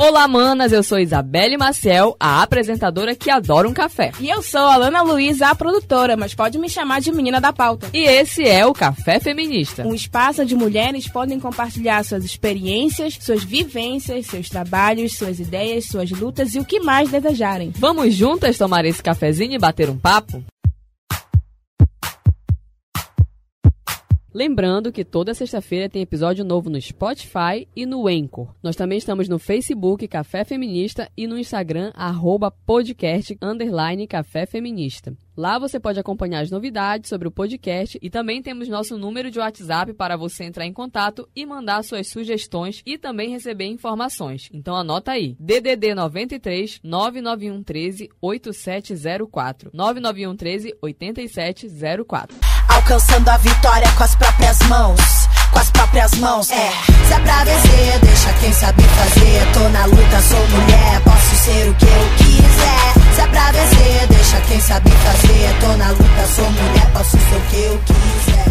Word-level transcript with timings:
Olá, 0.00 0.28
manas! 0.28 0.70
Eu 0.70 0.84
sou 0.84 1.00
Isabelle 1.00 1.58
Maciel, 1.58 2.14
a 2.20 2.40
apresentadora 2.40 3.16
que 3.16 3.28
adora 3.28 3.68
um 3.68 3.74
café. 3.74 4.12
E 4.20 4.30
eu 4.30 4.40
sou 4.44 4.60
a 4.60 4.76
Lana 4.76 5.02
Luiza, 5.02 5.48
a 5.48 5.56
produtora, 5.56 6.16
mas 6.16 6.36
pode 6.36 6.56
me 6.56 6.68
chamar 6.70 7.00
de 7.00 7.10
menina 7.10 7.40
da 7.40 7.52
pauta. 7.52 7.90
E 7.92 8.04
esse 8.04 8.46
é 8.46 8.64
o 8.64 8.72
Café 8.72 9.18
Feminista 9.18 9.84
um 9.84 9.92
espaço 9.92 10.42
onde 10.42 10.54
mulheres 10.54 11.08
podem 11.08 11.40
compartilhar 11.40 12.04
suas 12.04 12.24
experiências, 12.24 13.18
suas 13.20 13.42
vivências, 13.42 14.26
seus 14.26 14.48
trabalhos, 14.48 15.16
suas 15.16 15.40
ideias, 15.40 15.86
suas 15.86 16.12
lutas 16.12 16.54
e 16.54 16.60
o 16.60 16.64
que 16.64 16.78
mais 16.78 17.10
desejarem. 17.10 17.72
Vamos 17.76 18.14
juntas 18.14 18.56
tomar 18.56 18.84
esse 18.84 19.02
cafezinho 19.02 19.54
e 19.54 19.58
bater 19.58 19.90
um 19.90 19.98
papo? 19.98 20.44
Lembrando 24.38 24.92
que 24.92 25.04
toda 25.04 25.34
sexta-feira 25.34 25.88
tem 25.88 26.00
episódio 26.00 26.44
novo 26.44 26.70
no 26.70 26.80
Spotify 26.80 27.66
e 27.74 27.84
no 27.84 28.06
Anchor. 28.06 28.54
Nós 28.62 28.76
também 28.76 28.96
estamos 28.96 29.28
no 29.28 29.36
Facebook 29.36 30.06
Café 30.06 30.44
Feminista 30.44 31.10
e 31.16 31.26
no 31.26 31.36
Instagram 31.36 31.90
arroba 31.92 32.48
podcast 32.48 33.36
underline 33.42 34.06
Café 34.06 34.46
Feminista. 34.46 35.12
Lá 35.36 35.58
você 35.58 35.80
pode 35.80 35.98
acompanhar 35.98 36.38
as 36.38 36.52
novidades 36.52 37.08
sobre 37.08 37.26
o 37.26 37.32
podcast 37.32 37.98
e 38.00 38.08
também 38.08 38.40
temos 38.40 38.68
nosso 38.68 38.96
número 38.96 39.28
de 39.28 39.40
WhatsApp 39.40 39.92
para 39.92 40.16
você 40.16 40.44
entrar 40.44 40.66
em 40.66 40.72
contato 40.72 41.28
e 41.34 41.44
mandar 41.44 41.82
suas 41.82 42.06
sugestões 42.06 42.80
e 42.86 42.96
também 42.96 43.30
receber 43.30 43.66
informações. 43.66 44.48
Então 44.52 44.76
anota 44.76 45.10
aí: 45.10 45.36
DDD 45.40 45.96
93 45.96 46.78
991 46.84 47.64
13 47.64 48.08
8704 48.20 49.70
991 49.74 50.36
13 50.36 50.76
8704 50.80 52.57
alcançando 52.88 53.28
a 53.28 53.36
vitória 53.36 53.86
com 53.98 54.02
as 54.02 54.14
próprias 54.14 54.58
mãos. 54.62 54.98
Com 55.52 55.58
as 55.58 55.70
próprias 55.70 56.10
mãos, 56.14 56.50
é. 56.50 56.70
Se 57.06 57.12
é 57.12 57.20
pra 57.20 57.44
vencer, 57.44 57.98
deixa 58.00 58.32
quem 58.40 58.50
sabe 58.50 58.82
fazer. 58.82 59.52
Tô 59.52 59.68
na 59.68 59.84
luta, 59.84 60.22
sou 60.22 60.48
mulher, 60.48 61.02
posso 61.04 61.36
ser 61.36 61.68
o 61.68 61.74
que 61.74 61.84
eu 61.84 62.16
quiser. 62.16 63.14
Se 63.14 63.20
é 63.20 63.26
pra 63.26 63.52
vencer, 63.52 64.08
deixa 64.08 64.40
quem 64.40 64.60
sabe 64.60 64.90
fazer. 64.90 65.60
Tô 65.60 65.76
na 65.76 65.90
luta, 65.90 66.26
sou 66.34 66.50
mulher, 66.50 66.92
posso 66.94 67.10
ser 67.18 67.36
o 67.36 67.40
que 67.50 67.56
eu 67.56 67.78
quiser. 67.80 68.44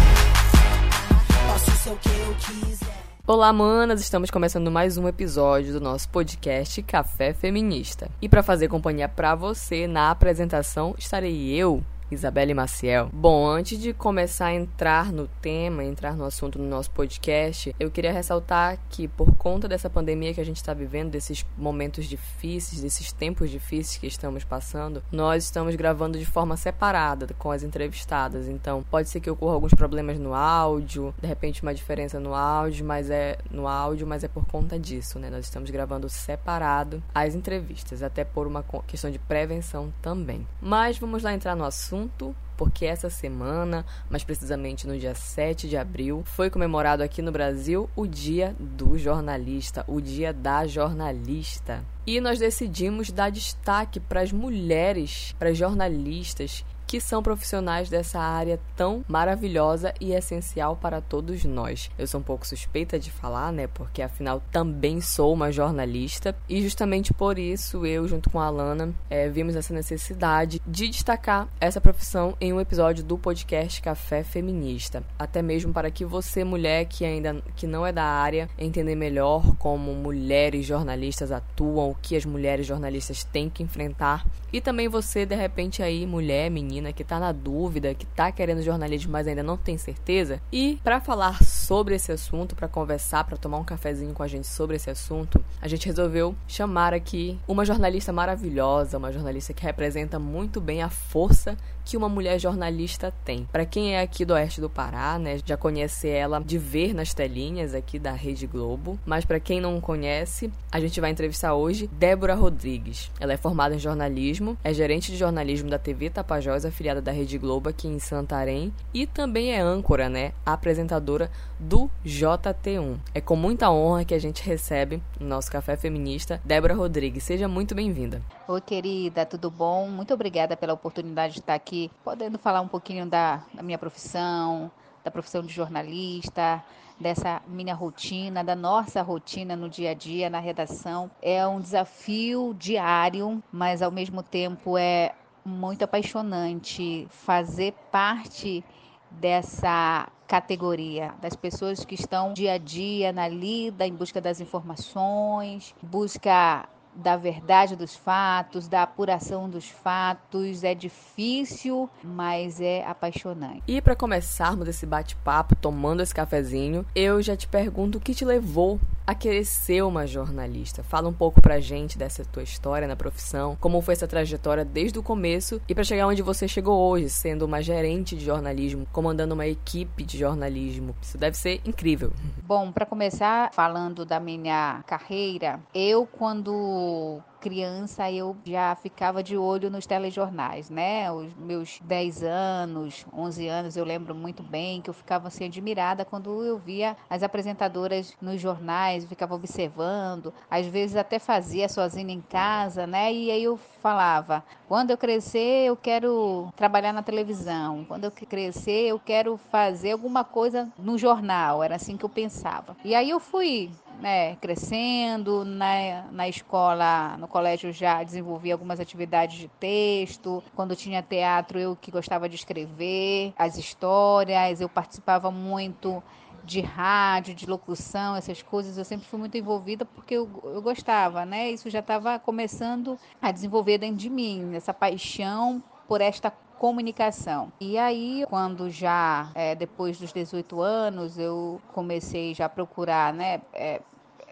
Posso 1.48 1.70
ser 1.82 1.90
o 1.90 1.96
que 1.96 2.08
eu 2.08 2.36
quiser. 2.38 2.98
Olá, 3.26 3.52
manas! 3.52 4.00
Estamos 4.00 4.30
começando 4.30 4.70
mais 4.70 4.96
um 4.96 5.08
episódio 5.08 5.72
do 5.72 5.80
nosso 5.80 6.08
podcast 6.10 6.80
Café 6.84 7.34
Feminista. 7.34 8.08
E 8.22 8.28
para 8.28 8.44
fazer 8.44 8.68
companhia 8.68 9.08
para 9.08 9.34
você 9.34 9.88
na 9.88 10.12
apresentação, 10.12 10.94
estarei 10.96 11.48
eu, 11.48 11.82
Isabelle 12.10 12.54
Maciel. 12.54 13.10
Bom, 13.12 13.46
antes 13.46 13.78
de 13.78 13.92
começar 13.92 14.46
a 14.46 14.54
entrar 14.54 15.12
no 15.12 15.28
tema, 15.40 15.84
entrar 15.84 16.16
no 16.16 16.24
assunto 16.24 16.58
no 16.58 16.66
nosso 16.66 16.90
podcast, 16.90 17.74
eu 17.78 17.90
queria 17.90 18.12
ressaltar 18.12 18.78
que 18.88 19.06
por 19.06 19.34
conta 19.36 19.68
dessa 19.68 19.90
pandemia 19.90 20.32
que 20.32 20.40
a 20.40 20.44
gente 20.44 20.56
está 20.56 20.72
vivendo, 20.72 21.10
desses 21.10 21.44
momentos 21.56 22.06
difíceis, 22.06 22.80
desses 22.80 23.12
tempos 23.12 23.50
difíceis 23.50 23.98
que 23.98 24.06
estamos 24.06 24.42
passando, 24.42 25.02
nós 25.12 25.44
estamos 25.44 25.74
gravando 25.74 26.18
de 26.18 26.24
forma 26.24 26.56
separada 26.56 27.28
com 27.38 27.50
as 27.50 27.62
entrevistadas. 27.62 28.48
Então, 28.48 28.82
pode 28.90 29.08
ser 29.08 29.20
que 29.20 29.30
ocorra 29.30 29.54
alguns 29.54 29.74
problemas 29.74 30.18
no 30.18 30.34
áudio, 30.34 31.14
de 31.20 31.26
repente 31.26 31.62
uma 31.62 31.74
diferença 31.74 32.18
no 32.18 32.34
áudio, 32.34 32.84
mas 32.86 33.10
é 33.10 33.38
no 33.50 33.68
áudio, 33.68 34.06
mas 34.06 34.24
é 34.24 34.28
por 34.28 34.46
conta 34.46 34.78
disso, 34.78 35.18
né? 35.18 35.28
Nós 35.28 35.44
estamos 35.44 35.70
gravando 35.70 36.08
separado 36.08 37.02
as 37.14 37.34
entrevistas, 37.34 38.02
até 38.02 38.24
por 38.24 38.46
uma 38.46 38.64
questão 38.86 39.10
de 39.10 39.18
prevenção 39.18 39.92
também. 40.00 40.46
Mas 40.60 40.98
vamos 40.98 41.22
lá 41.22 41.34
entrar 41.34 41.54
no 41.54 41.64
assunto 41.64 41.97
assunto, 41.98 42.34
porque 42.56 42.86
essa 42.86 43.10
semana, 43.10 43.84
mais 44.08 44.24
precisamente 44.24 44.86
no 44.86 44.98
dia 44.98 45.14
7 45.14 45.68
de 45.68 45.76
abril, 45.76 46.22
foi 46.24 46.50
comemorado 46.50 47.02
aqui 47.02 47.22
no 47.22 47.32
Brasil 47.32 47.88
o 47.94 48.06
Dia 48.06 48.54
do 48.58 48.98
Jornalista, 48.98 49.84
o 49.86 50.00
Dia 50.00 50.32
da 50.32 50.66
Jornalista. 50.66 51.84
E 52.06 52.20
nós 52.20 52.38
decidimos 52.38 53.10
dar 53.10 53.30
destaque 53.30 54.00
para 54.00 54.22
as 54.22 54.32
mulheres, 54.32 55.34
para 55.38 55.50
as 55.50 55.58
jornalistas 55.58 56.64
que 56.88 57.02
são 57.02 57.22
profissionais 57.22 57.90
dessa 57.90 58.18
área 58.18 58.58
tão 58.74 59.04
maravilhosa 59.06 59.92
e 60.00 60.12
essencial 60.12 60.74
para 60.74 61.02
todos 61.02 61.44
nós. 61.44 61.90
Eu 61.98 62.06
sou 62.06 62.18
um 62.18 62.22
pouco 62.22 62.46
suspeita 62.46 62.98
de 62.98 63.10
falar, 63.10 63.52
né? 63.52 63.66
Porque 63.66 64.00
afinal 64.00 64.42
também 64.50 64.98
sou 65.02 65.34
uma 65.34 65.52
jornalista 65.52 66.34
e 66.48 66.62
justamente 66.62 67.12
por 67.12 67.38
isso 67.38 67.84
eu, 67.84 68.08
junto 68.08 68.30
com 68.30 68.40
a 68.40 68.46
Alana, 68.46 68.94
é, 69.10 69.28
vimos 69.28 69.54
essa 69.54 69.74
necessidade 69.74 70.62
de 70.66 70.88
destacar 70.88 71.46
essa 71.60 71.78
profissão 71.78 72.34
em 72.40 72.54
um 72.54 72.60
episódio 72.60 73.04
do 73.04 73.18
podcast 73.18 73.82
Café 73.82 74.24
Feminista, 74.24 75.04
até 75.18 75.42
mesmo 75.42 75.74
para 75.74 75.90
que 75.90 76.06
você, 76.06 76.42
mulher 76.42 76.86
que 76.86 77.04
ainda 77.04 77.42
que 77.54 77.66
não 77.66 77.86
é 77.86 77.92
da 77.92 78.04
área, 78.04 78.48
entender 78.58 78.94
melhor 78.94 79.54
como 79.56 79.92
mulheres 79.92 80.64
jornalistas 80.64 81.30
atuam, 81.30 81.90
o 81.90 81.94
que 82.00 82.16
as 82.16 82.24
mulheres 82.24 82.66
jornalistas 82.66 83.24
têm 83.24 83.50
que 83.50 83.62
enfrentar 83.62 84.24
e 84.50 84.62
também 84.62 84.88
você, 84.88 85.26
de 85.26 85.34
repente 85.34 85.82
aí, 85.82 86.06
mulher, 86.06 86.50
menina 86.50 86.77
menina 86.78 86.92
que 86.92 87.04
tá 87.04 87.18
na 87.18 87.32
dúvida, 87.32 87.94
que 87.94 88.06
tá 88.06 88.30
querendo 88.32 88.62
jornalismo, 88.62 89.12
mas 89.12 89.26
ainda 89.26 89.42
não 89.42 89.56
tem 89.56 89.76
certeza. 89.76 90.40
E 90.52 90.78
para 90.82 91.00
falar 91.00 91.42
sobre 91.42 91.94
esse 91.94 92.12
assunto, 92.12 92.54
para 92.54 92.68
conversar, 92.68 93.24
para 93.24 93.36
tomar 93.36 93.58
um 93.58 93.64
cafezinho 93.64 94.14
com 94.14 94.22
a 94.22 94.28
gente 94.28 94.46
sobre 94.46 94.76
esse 94.76 94.88
assunto, 94.88 95.44
a 95.60 95.68
gente 95.68 95.86
resolveu 95.86 96.34
chamar 96.46 96.94
aqui 96.94 97.38
uma 97.46 97.64
jornalista 97.64 98.12
maravilhosa, 98.12 98.98
uma 98.98 99.12
jornalista 99.12 99.52
que 99.52 99.64
representa 99.64 100.18
muito 100.18 100.60
bem 100.60 100.82
a 100.82 100.88
força 100.88 101.56
que 101.88 101.96
uma 101.96 102.08
mulher 102.08 102.38
jornalista 102.38 103.10
tem. 103.24 103.48
Para 103.50 103.64
quem 103.64 103.94
é 103.94 104.02
aqui 104.02 104.22
do 104.22 104.34
oeste 104.34 104.60
do 104.60 104.68
Pará, 104.68 105.18
né, 105.18 105.38
já 105.42 105.56
conhece 105.56 106.06
ela 106.06 106.38
de 106.38 106.58
ver 106.58 106.92
nas 106.92 107.14
telinhas 107.14 107.72
aqui 107.72 107.98
da 107.98 108.12
Rede 108.12 108.46
Globo, 108.46 108.98
mas 109.06 109.24
para 109.24 109.40
quem 109.40 109.58
não 109.58 109.80
conhece, 109.80 110.52
a 110.70 110.78
gente 110.80 111.00
vai 111.00 111.10
entrevistar 111.10 111.54
hoje 111.54 111.88
Débora 111.90 112.34
Rodrigues. 112.34 113.10
Ela 113.18 113.32
é 113.32 113.38
formada 113.38 113.74
em 113.74 113.78
jornalismo, 113.78 114.58
é 114.62 114.74
gerente 114.74 115.10
de 115.10 115.16
jornalismo 115.16 115.70
da 115.70 115.78
TV 115.78 116.10
Tapajós, 116.10 116.66
afiliada 116.66 117.00
da 117.00 117.10
Rede 117.10 117.38
Globo 117.38 117.70
aqui 117.70 117.88
em 117.88 117.98
Santarém, 117.98 118.70
e 118.92 119.06
também 119.06 119.52
é 119.52 119.60
âncora, 119.60 120.10
né, 120.10 120.32
apresentadora 120.44 121.30
do 121.58 121.90
JT1. 122.04 122.98
É 123.14 123.20
com 123.22 123.34
muita 123.34 123.70
honra 123.70 124.04
que 124.04 124.14
a 124.14 124.18
gente 124.18 124.42
recebe 124.42 125.02
no 125.18 125.26
nosso 125.26 125.50
café 125.50 125.74
feminista 125.74 126.38
Débora 126.44 126.74
Rodrigues. 126.74 127.24
Seja 127.24 127.48
muito 127.48 127.74
bem-vinda. 127.74 128.20
Oi, 128.46 128.60
querida, 128.62 129.26
tudo 129.26 129.50
bom? 129.50 129.88
Muito 129.88 130.14
obrigada 130.14 130.56
pela 130.56 130.72
oportunidade 130.72 131.34
de 131.34 131.40
estar 131.40 131.54
aqui, 131.54 131.77
podendo 132.04 132.38
falar 132.38 132.60
um 132.60 132.68
pouquinho 132.68 133.06
da, 133.06 133.42
da 133.54 133.62
minha 133.62 133.78
profissão, 133.78 134.70
da 135.04 135.10
profissão 135.10 135.42
de 135.42 135.52
jornalista, 135.52 136.62
dessa 137.00 137.40
minha 137.46 137.74
rotina, 137.74 138.42
da 138.42 138.56
nossa 138.56 139.02
rotina 139.02 139.54
no 139.54 139.68
dia 139.68 139.90
a 139.90 139.94
dia, 139.94 140.28
na 140.28 140.40
redação. 140.40 141.10
É 141.22 141.46
um 141.46 141.60
desafio 141.60 142.54
diário, 142.58 143.42
mas 143.52 143.82
ao 143.82 143.90
mesmo 143.90 144.22
tempo 144.22 144.76
é 144.76 145.14
muito 145.44 145.82
apaixonante 145.84 147.06
fazer 147.10 147.72
parte 147.90 148.64
dessa 149.10 150.08
categoria 150.26 151.14
das 151.22 151.34
pessoas 151.34 151.84
que 151.84 151.94
estão 151.94 152.34
dia 152.34 152.52
a 152.52 152.58
dia 152.58 153.12
na 153.12 153.26
lida 153.26 153.86
em 153.86 153.94
busca 153.94 154.20
das 154.20 154.40
informações, 154.40 155.74
busca 155.82 156.68
da 156.94 157.16
verdade 157.16 157.76
dos 157.76 157.94
fatos, 157.94 158.68
da 158.68 158.82
apuração 158.82 159.48
dos 159.48 159.68
fatos. 159.68 160.64
É 160.64 160.74
difícil, 160.74 161.88
mas 162.02 162.60
é 162.60 162.84
apaixonante. 162.84 163.62
E 163.66 163.80
para 163.80 163.96
começarmos 163.96 164.68
esse 164.68 164.86
bate-papo, 164.86 165.54
tomando 165.56 166.02
esse 166.02 166.14
cafezinho, 166.14 166.84
eu 166.94 167.22
já 167.22 167.36
te 167.36 167.46
pergunto 167.48 167.98
o 167.98 168.00
que 168.00 168.14
te 168.14 168.24
levou 168.24 168.80
a 169.08 169.14
querer 169.14 169.46
ser 169.46 169.82
uma 169.82 170.06
jornalista. 170.06 170.82
Fala 170.82 171.08
um 171.08 171.14
pouco 171.14 171.40
pra 171.40 171.60
gente 171.60 171.96
dessa 171.96 172.26
tua 172.26 172.42
história 172.42 172.86
na 172.86 172.94
profissão, 172.94 173.56
como 173.58 173.80
foi 173.80 173.94
essa 173.94 174.06
trajetória 174.06 174.66
desde 174.66 174.98
o 174.98 175.02
começo 175.02 175.62
e 175.66 175.74
para 175.74 175.82
chegar 175.82 176.06
onde 176.06 176.20
você 176.20 176.46
chegou 176.46 176.78
hoje, 176.78 177.08
sendo 177.08 177.46
uma 177.46 177.62
gerente 177.62 178.14
de 178.14 178.22
jornalismo, 178.22 178.86
comandando 178.92 179.32
uma 179.32 179.46
equipe 179.46 180.04
de 180.04 180.18
jornalismo. 180.18 180.94
Isso 181.00 181.16
deve 181.16 181.38
ser 181.38 181.62
incrível. 181.64 182.12
Bom, 182.44 182.70
para 182.70 182.84
começar 182.84 183.50
falando 183.54 184.04
da 184.04 184.20
minha 184.20 184.84
carreira, 184.86 185.58
eu 185.74 186.06
quando 186.06 187.18
criança 187.40 188.10
eu 188.10 188.36
já 188.44 188.74
ficava 188.74 189.22
de 189.22 189.36
olho 189.36 189.70
nos 189.70 189.86
telejornais, 189.86 190.68
né? 190.68 191.10
Os 191.10 191.34
meus 191.34 191.78
10 191.82 192.22
anos, 192.22 193.04
11 193.12 193.46
anos, 193.48 193.76
eu 193.76 193.84
lembro 193.84 194.14
muito 194.14 194.42
bem 194.42 194.82
que 194.82 194.90
eu 194.90 194.94
ficava 194.94 195.28
assim 195.28 195.46
admirada 195.46 196.04
quando 196.04 196.44
eu 196.44 196.58
via 196.58 196.96
as 197.08 197.22
apresentadoras 197.22 198.14
nos 198.20 198.40
jornais, 198.40 199.04
ficava 199.04 199.34
observando, 199.34 200.32
às 200.50 200.66
vezes 200.66 200.96
até 200.96 201.18
fazia 201.18 201.68
sozinha 201.68 202.12
em 202.12 202.20
casa, 202.20 202.86
né? 202.86 203.12
E 203.12 203.30
aí 203.30 203.44
eu 203.44 203.56
falava: 203.80 204.44
"Quando 204.66 204.90
eu 204.90 204.98
crescer, 204.98 205.66
eu 205.66 205.76
quero 205.76 206.52
trabalhar 206.56 206.92
na 206.92 207.02
televisão. 207.02 207.84
Quando 207.86 208.04
eu 208.04 208.10
crescer, 208.10 208.88
eu 208.88 208.98
quero 208.98 209.36
fazer 209.36 209.92
alguma 209.92 210.24
coisa 210.24 210.68
no 210.78 210.98
jornal". 210.98 211.62
Era 211.62 211.76
assim 211.76 211.96
que 211.96 212.04
eu 212.04 212.08
pensava. 212.08 212.76
E 212.84 212.94
aí 212.94 213.10
eu 213.10 213.20
fui 213.20 213.70
né, 214.00 214.36
crescendo 214.36 215.44
na, 215.44 216.06
na 216.10 216.28
escola, 216.28 217.16
no 217.16 217.28
colégio 217.28 217.72
já 217.72 218.02
desenvolvi 218.02 218.52
algumas 218.52 218.80
atividades 218.80 219.38
de 219.38 219.48
texto. 219.48 220.42
Quando 220.54 220.76
tinha 220.76 221.02
teatro, 221.02 221.58
eu 221.58 221.76
que 221.76 221.90
gostava 221.90 222.28
de 222.28 222.36
escrever 222.36 223.32
as 223.36 223.56
histórias, 223.58 224.60
eu 224.60 224.68
participava 224.68 225.30
muito 225.30 226.02
de 226.44 226.60
rádio, 226.62 227.34
de 227.34 227.46
locução, 227.46 228.16
essas 228.16 228.40
coisas, 228.40 228.78
eu 228.78 228.84
sempre 228.84 229.06
fui 229.06 229.18
muito 229.18 229.36
envolvida 229.36 229.84
porque 229.84 230.14
eu, 230.14 230.28
eu 230.44 230.62
gostava, 230.62 231.26
né? 231.26 231.50
Isso 231.50 231.68
já 231.68 231.80
estava 231.80 232.18
começando 232.18 232.98
a 233.20 233.30
desenvolver 233.30 233.76
dentro 233.76 233.98
de 233.98 234.08
mim, 234.08 234.54
essa 234.54 234.72
paixão 234.72 235.62
por 235.86 236.00
esta 236.00 236.30
comunicação. 236.58 237.52
E 237.60 237.78
aí, 237.78 238.24
quando 238.28 238.68
já 238.68 239.30
é, 239.34 239.54
depois 239.54 239.98
dos 239.98 240.12
18 240.12 240.60
anos, 240.60 241.18
eu 241.18 241.60
comecei 241.72 242.34
já 242.34 242.46
a 242.46 242.48
procurar, 242.48 243.12
né, 243.12 243.40
é, 243.52 243.80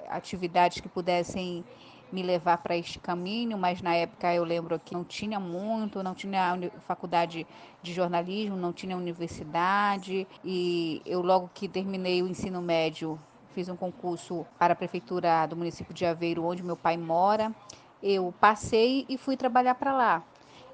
atividades 0.08 0.80
que 0.80 0.88
pudessem 0.88 1.64
me 2.12 2.22
levar 2.22 2.58
para 2.58 2.76
este 2.76 2.98
caminho, 2.98 3.58
mas 3.58 3.82
na 3.82 3.94
época 3.94 4.32
eu 4.32 4.44
lembro 4.44 4.78
que 4.78 4.94
não 4.94 5.04
tinha 5.04 5.40
muito, 5.40 6.02
não 6.02 6.14
tinha 6.14 6.70
faculdade 6.86 7.46
de 7.82 7.92
jornalismo, 7.92 8.56
não 8.56 8.72
tinha 8.72 8.96
universidade 8.96 10.26
e 10.44 11.02
eu 11.04 11.20
logo 11.20 11.50
que 11.52 11.66
terminei 11.66 12.22
o 12.22 12.28
ensino 12.28 12.62
médio 12.62 13.18
fiz 13.56 13.70
um 13.70 13.76
concurso 13.76 14.46
para 14.58 14.74
a 14.74 14.76
prefeitura 14.76 15.46
do 15.46 15.56
município 15.56 15.94
de 15.94 16.04
Aveiro, 16.04 16.44
onde 16.44 16.62
meu 16.62 16.76
pai 16.76 16.98
mora. 16.98 17.50
Eu 18.02 18.34
passei 18.38 19.06
e 19.08 19.16
fui 19.16 19.34
trabalhar 19.34 19.74
para 19.76 19.94
lá. 19.94 20.22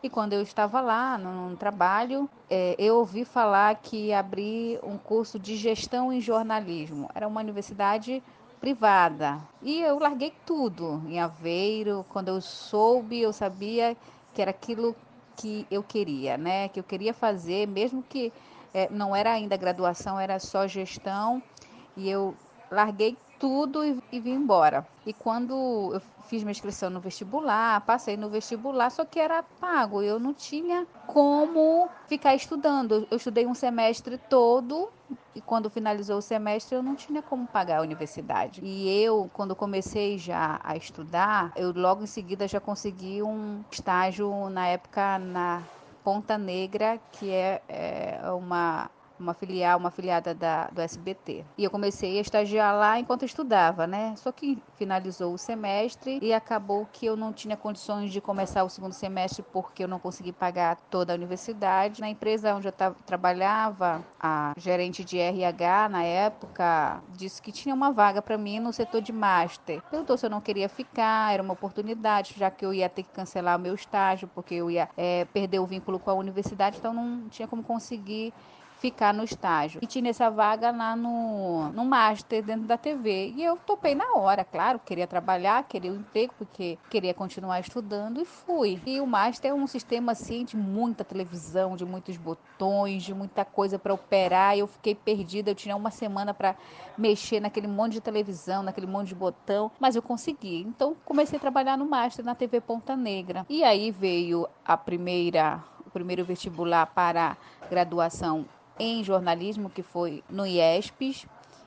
E 0.02 0.11
quando 0.11 0.32
eu 0.32 0.43
estava 0.43 0.81
lá 0.81 1.17
no, 1.17 1.56
trabalho, 1.56 2.29
é, 2.50 2.75
eu 2.76 2.96
ouvi 2.96 3.25
falar 3.25 3.76
que 3.76 4.08
ia 4.08 4.19
abrir 4.19 4.81
um 4.82 4.99
curso 4.99 5.38
de 5.38 5.55
gestão 5.55 6.12
em 6.12 6.20
jornalismo. 6.20 7.08
Era 7.14 7.29
uma 7.29 7.40
universidade 7.40 8.20
privada. 8.62 9.41
E 9.61 9.81
eu 9.81 9.99
larguei 9.99 10.32
tudo 10.47 11.03
em 11.09 11.19
Aveiro. 11.19 12.06
Quando 12.09 12.29
eu 12.29 12.41
soube, 12.41 13.20
eu 13.20 13.32
sabia 13.32 13.97
que 14.32 14.41
era 14.41 14.53
aquilo 14.53 14.94
que 15.37 15.67
eu 15.69 15.82
queria, 15.82 16.38
né? 16.38 16.69
Que 16.69 16.79
eu 16.79 16.85
queria 16.85 17.12
fazer, 17.12 17.67
mesmo 17.67 18.05
que 18.05 18.32
é, 18.73 18.88
não 18.88 19.17
era 19.17 19.32
ainda 19.32 19.56
graduação, 19.56 20.19
era 20.19 20.38
só 20.38 20.69
gestão. 20.69 21.43
E 21.97 22.09
eu 22.09 22.37
larguei 22.70 23.19
tudo 23.43 23.85
e, 23.85 24.00
e 24.12 24.21
vim 24.21 24.35
embora. 24.35 24.87
E 25.05 25.12
quando 25.12 25.91
eu 25.93 26.00
fiz 26.29 26.44
minha 26.44 26.53
inscrição 26.53 26.89
no 26.89 27.00
vestibular, 27.00 27.81
passei 27.81 28.17
no 28.17 28.31
vestibular, 28.31 28.89
só 28.89 29.05
que 29.05 29.19
era 29.19 29.43
pago. 29.43 30.00
Eu 30.00 30.21
não 30.21 30.33
tinha 30.33 30.87
como 31.09 31.89
ficar 32.06 32.37
estudando. 32.37 33.05
Eu 33.11 33.17
estudei 33.17 33.44
um 33.44 33.53
semestre 33.53 34.17
todo 34.17 34.89
e 35.35 35.41
quando 35.41 35.69
finalizou 35.69 36.19
o 36.19 36.23
semestre 36.23 36.77
eu 36.77 36.85
não 36.85 36.94
tinha 36.94 37.21
como 37.21 37.44
pagar 37.49 37.79
a 37.79 37.83
universidade. 37.83 38.61
E 38.65 38.89
eu, 39.03 39.29
quando 39.33 39.56
comecei 39.56 40.19
já 40.19 40.61
a 40.62 40.77
estudar, 40.77 41.50
eu 41.56 41.73
logo 41.73 42.05
em 42.05 42.06
seguida 42.06 42.47
já 42.47 42.61
consegui 42.61 43.25
um 43.25 43.65
estágio 43.73 44.49
na 44.50 44.69
época 44.69 45.19
na 45.19 45.65
Ponta 46.05 46.39
Negra, 46.39 47.00
que 47.11 47.33
é, 47.33 47.61
é 47.69 48.31
uma 48.31 48.89
uma 49.23 49.35
filial, 49.35 49.79
uma 49.79 49.91
filiada 49.91 50.35
da, 50.35 50.67
do 50.67 50.81
SBT. 50.81 51.45
E 51.57 51.65
eu 51.65 51.71
comecei 51.71 52.19
a 52.19 52.21
estagiar 52.21 52.75
lá 52.75 52.99
enquanto 52.99 53.25
estudava, 53.25 53.87
né? 53.87 54.15
Só 54.17 54.33
que 54.33 54.63
finalizou 54.77 55.33
o 55.33 55.39
semestre 55.39 56.19
e 56.21 56.33
acabou 56.33 56.87
que 56.93 57.07
eu 57.07 57.17
não 57.17 57.33
tinha 57.33 57.57
condições 57.57 58.13
de 58.13 58.21
começar 58.21 58.65
o 58.65 58.69
segundo 58.69 58.93
semestre 58.93 59.45
porque 59.53 59.85
eu 59.85 59.89
não 59.89 59.99
consegui 59.99 60.33
pagar 60.33 60.77
toda 60.91 61.13
a 61.13 61.17
universidade. 61.17 62.01
Na 62.01 62.09
empresa 62.09 62.55
onde 62.55 62.69
eu 62.69 62.73
trabalhava, 63.07 64.05
a 64.21 64.53
gerente 64.57 65.05
de 65.05 65.19
RH 65.19 65.89
na 65.89 66.03
época 66.03 67.03
disse 67.11 67.41
que 67.41 67.53
tinha 67.53 67.75
uma 67.75 67.93
vaga 67.93 68.21
para 68.21 68.37
mim 68.37 68.59
no 68.61 68.73
setor 68.73 69.01
de 69.01 69.13
master. 69.13 69.81
Perguntou 69.91 70.17
se 70.17 70.27
eu 70.27 70.31
não 70.31 70.41
queria 70.41 70.69
ficar, 70.69 71.33
era 71.33 71.43
uma 71.43 71.53
oportunidade, 71.53 72.35
já 72.37 72.51
que 72.51 72.65
eu 72.65 72.75
ia 72.75 72.89
ter 72.89 73.05
que 73.05 73.11
cancelar 73.11 73.57
o 73.57 73.61
meu 73.61 73.75
estágio 73.75 74.29
porque 74.35 74.55
eu 74.55 74.71
ia 74.71 74.89
é, 74.97 75.25
perder 75.27 75.61
o 75.61 75.67
vínculo 75.67 75.99
com 75.99 76.11
a 76.11 76.15
universidade, 76.15 76.79
então 76.79 76.93
não 76.93 77.29
tinha 77.29 77.47
como 77.47 77.63
conseguir 77.63 78.33
ficar 78.82 79.14
no 79.14 79.23
estágio. 79.23 79.79
E 79.81 79.87
tinha 79.87 80.11
essa 80.11 80.29
vaga 80.29 80.73
lá 80.73 80.96
no, 80.96 81.69
no 81.69 81.84
Master, 81.84 82.43
dentro 82.43 82.67
da 82.67 82.76
TV. 82.76 83.32
E 83.37 83.44
eu 83.44 83.56
topei 83.56 83.94
na 83.94 84.14
hora, 84.14 84.44
claro, 84.44 84.81
queria 84.84 85.06
trabalhar, 85.06 85.62
queria 85.62 85.93
o 85.93 85.94
um 85.94 85.99
emprego, 86.00 86.34
porque 86.37 86.76
queria 86.90 87.14
continuar 87.14 87.61
estudando 87.61 88.20
e 88.20 88.25
fui. 88.25 88.82
E 88.84 89.00
o 89.00 89.06
Master 89.06 89.52
é 89.52 89.55
um 89.55 89.69
sistema 89.69 90.11
assim 90.11 90.44
de 90.44 90.56
muita 90.56 91.05
televisão, 91.05 91.76
de 91.76 91.84
muitos 91.84 92.17
botões, 92.17 93.05
de 93.05 93.14
muita 93.14 93.44
coisa 93.44 93.79
para 93.79 93.94
operar. 93.94 94.56
E 94.56 94.61
eu 94.61 94.67
fiquei 94.67 94.96
perdida, 94.96 95.52
eu 95.52 95.55
tinha 95.55 95.76
uma 95.76 95.93
semana 95.93 96.34
para 96.34 96.56
mexer 96.99 97.38
naquele 97.38 97.69
monte 97.69 97.93
de 97.93 98.00
televisão, 98.00 98.64
naquele 98.64 98.88
monte 98.88 99.08
de 99.08 99.14
botão, 99.14 99.70
mas 99.79 99.94
eu 99.94 100.02
consegui. 100.02 100.62
Então 100.62 100.96
comecei 101.05 101.37
a 101.37 101.40
trabalhar 101.40 101.79
no 101.79 101.87
Master 101.87 102.25
na 102.25 102.34
TV 102.34 102.61
Ponta 102.61 102.96
Negra. 102.96 103.46
E 103.49 103.62
aí 103.62 103.93
veio 103.93 104.49
a 104.64 104.76
primeira 104.76 105.62
o 105.87 105.90
primeiro 105.93 106.25
vestibular 106.25 106.87
para 106.87 107.37
graduação 107.69 108.46
em 108.79 109.03
jornalismo, 109.05 109.71
que 109.71 109.83
foi 109.83 110.23
no 110.29 110.47
IESPES, 110.47 111.27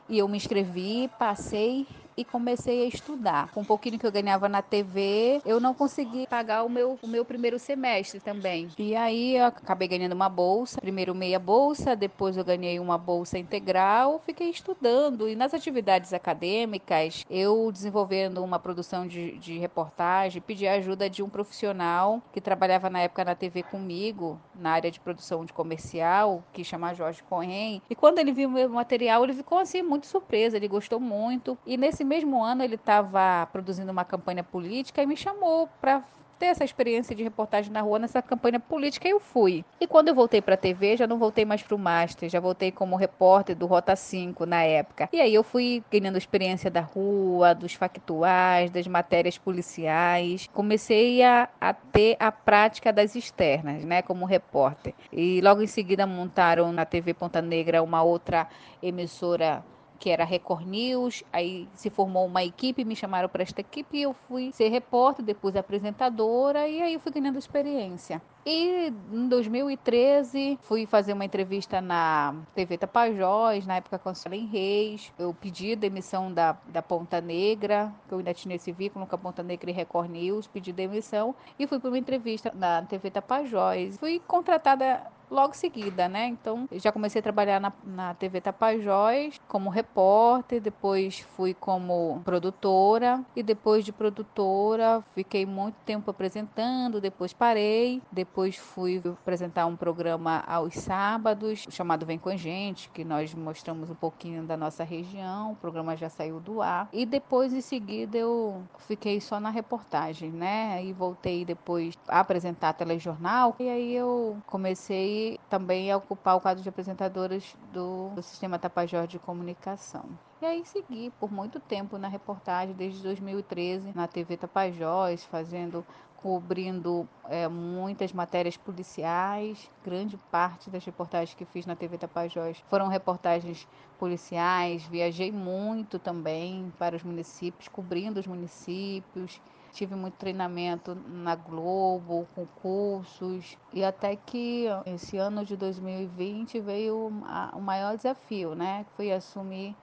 e 0.10 0.18
eu 0.18 0.28
me 0.28 0.38
inscrevi, 0.38 1.10
passei 1.18 1.88
e 2.18 2.24
comecei 2.24 2.84
a 2.84 2.88
estudar. 2.88 3.52
Com 3.52 3.62
um 3.62 3.66
pouquinho 3.66 4.00
que 4.00 4.06
eu 4.06 4.12
ganhava 4.12 4.48
na 4.48 4.62
TV, 4.62 5.42
eu 5.46 5.60
não 5.60 5.74
consegui 5.74 6.28
pagar 6.28 6.64
o 6.64 6.70
meu, 6.70 6.98
o 7.02 7.08
meu 7.08 7.26
primeiro 7.26 7.60
semestre 7.60 8.20
também. 8.20 8.70
E 8.78 8.96
aí 8.96 9.38
eu 9.38 9.46
acabei 9.46 9.88
ganhando 9.88 10.14
uma 10.14 10.30
bolsa, 10.30 10.80
primeiro 10.80 11.14
meia 11.14 11.40
bolsa, 11.40 11.96
depois 11.96 12.38
eu 12.38 12.46
ganhei 12.46 12.80
uma 12.80 12.98
bolsa 12.98 13.38
integral, 13.38 14.22
fiquei 14.26 14.50
estudando. 14.50 15.28
E 15.28 15.36
nas 15.36 15.54
atividades 15.54 16.14
acadêmicas, 16.14 17.26
eu 17.30 17.72
desenvolvendo 17.72 18.44
uma 18.44 18.60
produção 18.60 19.08
de, 19.08 19.38
de 19.38 19.58
reportagem, 19.58 20.42
pedi 20.42 20.68
a 20.68 20.74
ajuda 20.74 21.10
de 21.10 21.22
um 21.22 21.30
profissional 21.30 22.22
que 22.32 22.40
trabalhava 22.40 22.90
na 22.90 23.02
época 23.02 23.26
na 23.26 23.36
TV 23.36 23.64
comigo, 23.64 24.40
na 24.56 24.72
área 24.72 24.92
de 24.92 25.00
produção 25.00 25.44
de 25.44 25.52
comercial, 25.52 26.44
que 26.54 26.64
chama 26.64 26.94
Jorge 26.94 27.24
Corren. 27.24 27.82
E 27.90 27.96
quando 27.96 28.20
ele 28.20 28.32
viu 28.32 28.48
o 28.48 28.52
meu 28.52 28.70
material, 28.70 29.24
ele 29.24 29.34
ficou 29.34 29.58
assim 29.58 29.82
muito 29.82 30.08
surpreso, 30.08 30.56
ele 30.56 30.68
gostou 30.68 31.00
muito. 31.00 31.58
E 31.66 31.76
nesse 31.76 32.05
mesmo 32.06 32.44
ano 32.44 32.64
ele 32.64 32.76
estava 32.76 33.48
produzindo 33.52 33.92
uma 33.92 34.06
campanha 34.06 34.44
política 34.44 35.02
e 35.02 35.06
me 35.06 35.18
chamou 35.18 35.68
para 35.82 36.04
ter 36.38 36.48
essa 36.48 36.64
experiência 36.64 37.16
de 37.16 37.24
reportagem 37.24 37.72
na 37.72 37.82
rua 37.82 38.00
nessa 38.00 38.22
campanha 38.22 38.60
política 38.60 39.08
eu 39.08 39.20
fui. 39.20 39.64
E 39.80 39.88
quando 39.88 40.10
eu 40.10 40.16
voltei 40.16 40.42
para 40.42 40.56
a 40.56 40.58
TV, 40.58 40.98
já 40.98 41.08
não 41.08 41.18
voltei 41.18 41.46
mais 41.46 41.62
para 41.62 41.76
o 41.76 41.80
Master, 41.80 42.30
já 42.30 42.40
voltei 42.40 42.72
como 42.72 42.96
repórter 42.96 43.56
do 43.56 43.66
Rota 43.66 43.96
5 43.96 44.46
na 44.46 44.64
época. 44.64 45.10
E 45.12 45.22
aí 45.22 45.34
eu 45.34 45.44
fui 45.44 45.84
ganhando 45.92 46.18
experiência 46.18 46.70
da 46.70 46.82
rua, 46.82 47.54
dos 47.54 47.74
factuais, 47.74 48.70
das 48.70 48.88
matérias 48.88 49.38
policiais. 49.38 50.50
Comecei 50.54 51.24
a, 51.24 51.50
a 51.60 51.74
ter 51.74 52.18
a 52.20 52.32
prática 52.32 52.92
das 52.92 53.16
externas, 53.16 53.84
né, 53.84 54.02
como 54.02 54.26
repórter. 54.26 54.94
E 55.12 55.42
logo 55.42 55.62
em 55.62 55.68
seguida 55.68 56.06
montaram 56.06 56.72
na 56.72 56.86
TV 56.86 57.14
Ponta 57.14 57.42
Negra 57.42 57.82
uma 57.82 58.02
outra 58.02 58.48
emissora 58.82 59.64
que 60.00 60.10
era 60.10 60.24
Record 60.24 60.66
News, 60.66 61.24
aí 61.32 61.68
se 61.76 61.90
formou 61.90 62.26
uma 62.26 62.44
equipe, 62.44 62.86
me 62.86 62.96
chamaram 62.96 63.30
para 63.30 63.44
esta 63.44 63.62
equipe 63.62 63.98
e 63.98 64.02
eu 64.04 64.14
fui 64.14 64.52
ser 64.52 64.70
repórter, 64.70 65.24
depois 65.24 65.56
apresentadora 65.56 66.68
e 66.68 66.82
aí 66.82 66.94
eu 66.94 67.00
fui 67.00 67.12
ganhando 67.12 67.38
experiência. 67.38 68.22
E 68.48 68.94
em 69.12 69.28
2013 69.28 70.60
fui 70.62 70.86
fazer 70.86 71.14
uma 71.14 71.26
entrevista 71.26 71.82
na 71.82 72.36
TV 72.54 72.78
Tapajós, 72.78 73.66
na 73.66 73.78
época 73.78 73.98
com 73.98 74.10
a 74.10 74.14
Suelen 74.14 74.46
Reis. 74.46 75.12
Eu 75.18 75.34
pedi 75.34 75.76
demissão 75.76 76.32
da, 76.32 76.56
da 76.68 76.80
Ponta 76.84 77.20
Negra, 77.20 77.92
que 78.08 78.14
eu 78.14 78.20
ainda 78.20 78.36
tinha 78.36 78.56
esse 78.56 78.72
vínculo 78.72 79.08
com 79.08 79.16
a 79.16 79.18
Ponta 79.18 79.42
Negra 79.42 79.72
e 79.72 79.74
Record 79.74 80.12
News, 80.12 80.46
pedi 80.46 80.72
demissão 80.72 81.34
e 81.58 81.66
fui 81.66 81.80
para 81.80 81.90
uma 81.90 81.98
entrevista 81.98 82.52
na 82.54 82.84
TV 82.84 83.10
Tapajós. 83.10 83.98
Fui 83.98 84.22
contratada 84.28 85.02
logo 85.30 85.54
seguida, 85.54 86.08
né? 86.08 86.28
Então, 86.28 86.68
já 86.72 86.92
comecei 86.92 87.20
a 87.20 87.24
trabalhar 87.24 87.60
na, 87.60 87.74
na 87.84 88.14
TV 88.14 88.42
Tapajós 88.42 89.40
como 89.48 89.70
repórter, 89.70 90.62
depois 90.62 91.20
fui 91.20 91.54
como 91.54 92.22
produtora 92.24 93.24
e 93.36 93.44
depois 93.44 93.84
de 93.84 93.92
produtora 93.92 95.04
fiquei 95.14 95.46
muito 95.46 95.76
tempo 95.86 96.12
apresentando, 96.12 97.02
depois 97.02 97.34
parei, 97.34 98.02
depois 98.12 98.58
fui 98.58 99.02
apresentar 99.06 99.66
um 99.66 99.76
programa 99.76 100.44
aos 100.48 100.76
sábados 100.76 101.66
chamado 101.70 102.06
Vem 102.06 102.18
com 102.18 102.30
a 102.30 102.36
Gente, 102.36 102.90
que 102.90 103.04
nós 103.04 103.34
mostramos 103.34 103.90
um 103.90 103.96
pouquinho 103.96 104.44
da 104.44 104.58
nossa 104.58 104.84
região, 104.84 105.54
o 105.54 105.56
programa 105.56 105.96
já 105.96 106.10
saiu 106.10 106.40
do 106.40 106.62
ar 106.62 106.88
e 106.92 107.06
depois 107.06 107.54
em 107.54 107.62
seguida 107.62 108.18
eu 108.18 108.64
fiquei 108.80 109.20
só 109.20 109.40
na 109.40 109.50
reportagem, 109.50 110.32
né? 110.32 110.84
E 110.84 110.94
voltei 110.94 111.46
depois 111.46 111.96
a 112.08 112.20
apresentar 112.20 112.74
telejornal 112.74 113.56
e 113.60 113.70
aí 113.70 113.96
eu 113.96 114.38
comecei 114.46 115.15
também 115.50 115.92
a 115.92 115.98
ocupar 115.98 116.36
o 116.36 116.42
quadro 116.42 116.64
de 116.64 116.70
apresentadoras 116.70 117.56
do, 117.72 118.10
do 118.10 118.22
Sistema 118.22 118.58
Tapajós 118.60 119.08
de 119.08 119.20
Comunicação. 119.20 120.06
E 120.42 120.46
aí 120.46 120.66
segui 120.66 121.12
por 121.20 121.32
muito 121.32 121.60
tempo 121.60 121.98
na 121.98 122.08
reportagem, 122.08 122.76
desde 122.76 123.02
2013, 123.02 123.94
na 123.96 124.08
TV 124.08 124.38
Tapajós, 124.38 125.24
fazendo 125.26 125.86
cobrindo 126.26 127.08
é, 127.30 127.48
muitas 127.48 128.12
matérias 128.12 128.58
policiais. 128.58 129.70
Grande 129.84 130.18
parte 130.32 130.72
das 130.72 130.84
reportagens 130.84 131.36
que 131.36 131.46
fiz 131.46 131.68
na 131.68 131.76
TV 131.76 132.00
Tapajós 132.00 132.58
foram 132.68 132.88
reportagens 132.88 133.68
policiais. 134.00 134.84
Viajei 134.88 135.32
muito 135.32 136.00
também 136.00 136.74
para 136.80 136.96
os 136.96 137.04
municípios, 137.04 137.68
cobrindo 137.68 138.20
os 138.20 138.26
municípios, 138.26 139.40
tive 139.76 139.94
muito 139.94 140.16
treinamento 140.16 140.96
na 140.96 141.36
Globo, 141.36 142.26
com 142.34 142.46
cursos, 142.62 143.58
e 143.74 143.84
até 143.84 144.16
que 144.16 144.68
esse 144.86 145.18
ano 145.18 145.44
de 145.44 145.58
2020 145.58 146.62
veio 146.62 147.12
o 147.54 147.62
maior 147.62 147.98
desafio, 147.98 148.56
né? 148.56 148.86
Foi 148.96 149.12
assumir 149.12 149.76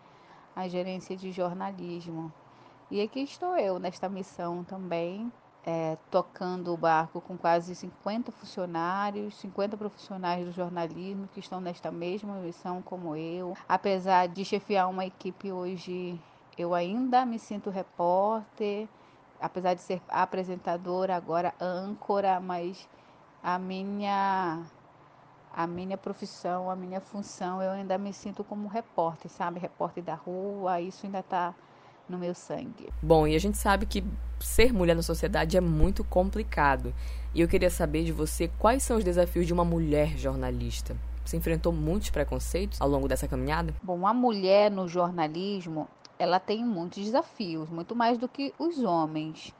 a 0.56 0.66
gerência 0.66 1.14
de 1.14 1.30
jornalismo. 1.30 2.32
E 2.90 3.02
aqui 3.02 3.20
estou 3.20 3.56
eu 3.56 3.78
nesta 3.78 4.08
missão 4.08 4.64
também, 4.64 5.30
é, 5.64 5.96
tocando 6.10 6.72
o 6.72 6.76
barco 6.76 7.20
com 7.20 7.36
quase 7.36 7.74
50 7.74 8.32
funcionários, 8.32 9.34
50 9.36 9.76
profissionais 9.76 10.46
do 10.46 10.52
jornalismo 10.52 11.28
que 11.34 11.40
estão 11.40 11.60
nesta 11.60 11.92
mesma 11.92 12.34
missão 12.36 12.80
como 12.80 13.14
eu. 13.14 13.54
Apesar 13.68 14.26
de 14.26 14.44
chefiar 14.44 14.88
uma 14.88 15.04
equipe 15.04 15.52
hoje, 15.52 16.18
eu 16.56 16.74
ainda 16.74 17.24
me 17.24 17.38
sinto 17.38 17.70
repórter, 17.70 18.88
apesar 19.42 19.74
de 19.74 19.80
ser 19.80 20.00
apresentadora, 20.08 21.16
agora 21.16 21.52
âncora, 21.60 22.38
mas 22.40 22.88
a 23.42 23.58
minha 23.58 24.62
a 25.54 25.66
minha 25.66 25.98
profissão, 25.98 26.70
a 26.70 26.76
minha 26.76 27.00
função, 27.00 27.60
eu 27.60 27.72
ainda 27.72 27.98
me 27.98 28.12
sinto 28.12 28.42
como 28.42 28.68
repórter, 28.68 29.30
sabe? 29.30 29.60
Repórter 29.60 30.02
da 30.02 30.14
rua, 30.14 30.80
isso 30.80 31.04
ainda 31.04 31.18
está 31.18 31.54
no 32.08 32.18
meu 32.18 32.34
sangue. 32.34 32.88
Bom, 33.02 33.26
e 33.26 33.34
a 33.34 33.38
gente 33.38 33.58
sabe 33.58 33.84
que 33.84 34.02
ser 34.40 34.72
mulher 34.72 34.96
na 34.96 35.02
sociedade 35.02 35.56
é 35.56 35.60
muito 35.60 36.02
complicado. 36.04 36.94
E 37.34 37.40
eu 37.40 37.48
queria 37.48 37.68
saber 37.68 38.04
de 38.04 38.12
você 38.12 38.48
quais 38.58 38.82
são 38.82 38.96
os 38.96 39.04
desafios 39.04 39.46
de 39.46 39.52
uma 39.52 39.64
mulher 39.64 40.16
jornalista. 40.16 40.96
Você 41.24 41.36
enfrentou 41.36 41.72
muitos 41.72 42.10
preconceitos 42.10 42.80
ao 42.80 42.88
longo 42.88 43.06
dessa 43.06 43.28
caminhada? 43.28 43.74
Bom, 43.82 44.06
a 44.06 44.14
mulher 44.14 44.70
no 44.70 44.88
jornalismo, 44.88 45.86
ela 46.18 46.38
tem 46.38 46.64
muitos 46.64 47.04
desafios, 47.04 47.68
muito 47.68 47.94
mais 47.94 48.18
do 48.18 48.28
que 48.28 48.54
os 48.58 48.82
homens. 48.82 49.54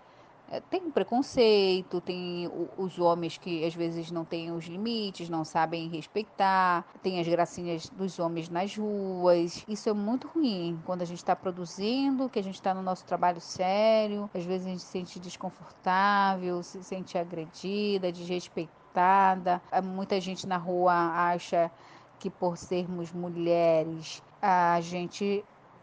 É, 0.52 0.60
tem 0.60 0.90
preconceito, 0.90 1.98
tem 1.98 2.46
os 2.76 2.98
homens 2.98 3.38
que 3.38 3.64
às 3.64 3.74
vezes 3.74 4.10
não 4.10 4.22
têm 4.22 4.52
os 4.52 4.66
limites, 4.66 5.30
não 5.30 5.46
sabem 5.46 5.88
respeitar, 5.88 6.84
tem 7.02 7.18
as 7.18 7.26
gracinhas 7.26 7.88
dos 7.88 8.18
homens 8.18 8.50
nas 8.50 8.76
ruas. 8.76 9.64
Isso 9.66 9.88
é 9.88 9.94
muito 9.94 10.28
ruim 10.28 10.78
quando 10.84 11.00
a 11.00 11.06
gente 11.06 11.16
está 11.16 11.34
produzindo, 11.34 12.28
que 12.28 12.38
a 12.38 12.42
gente 12.42 12.56
está 12.56 12.74
no 12.74 12.82
nosso 12.82 13.02
trabalho 13.06 13.40
sério, 13.40 14.28
às 14.34 14.44
vezes 14.44 14.66
a 14.66 14.70
gente 14.70 14.82
se 14.82 14.88
sente 14.88 15.18
desconfortável, 15.18 16.62
se 16.62 16.84
sente 16.84 17.16
agredida, 17.16 18.12
desrespeitada. 18.12 19.62
Muita 19.82 20.20
gente 20.20 20.46
na 20.46 20.58
rua 20.58 20.92
acha 20.92 21.70
que 22.18 22.28
por 22.28 22.58
sermos 22.58 23.10
mulheres 23.10 24.22
a 24.42 24.78
gente 24.82 25.42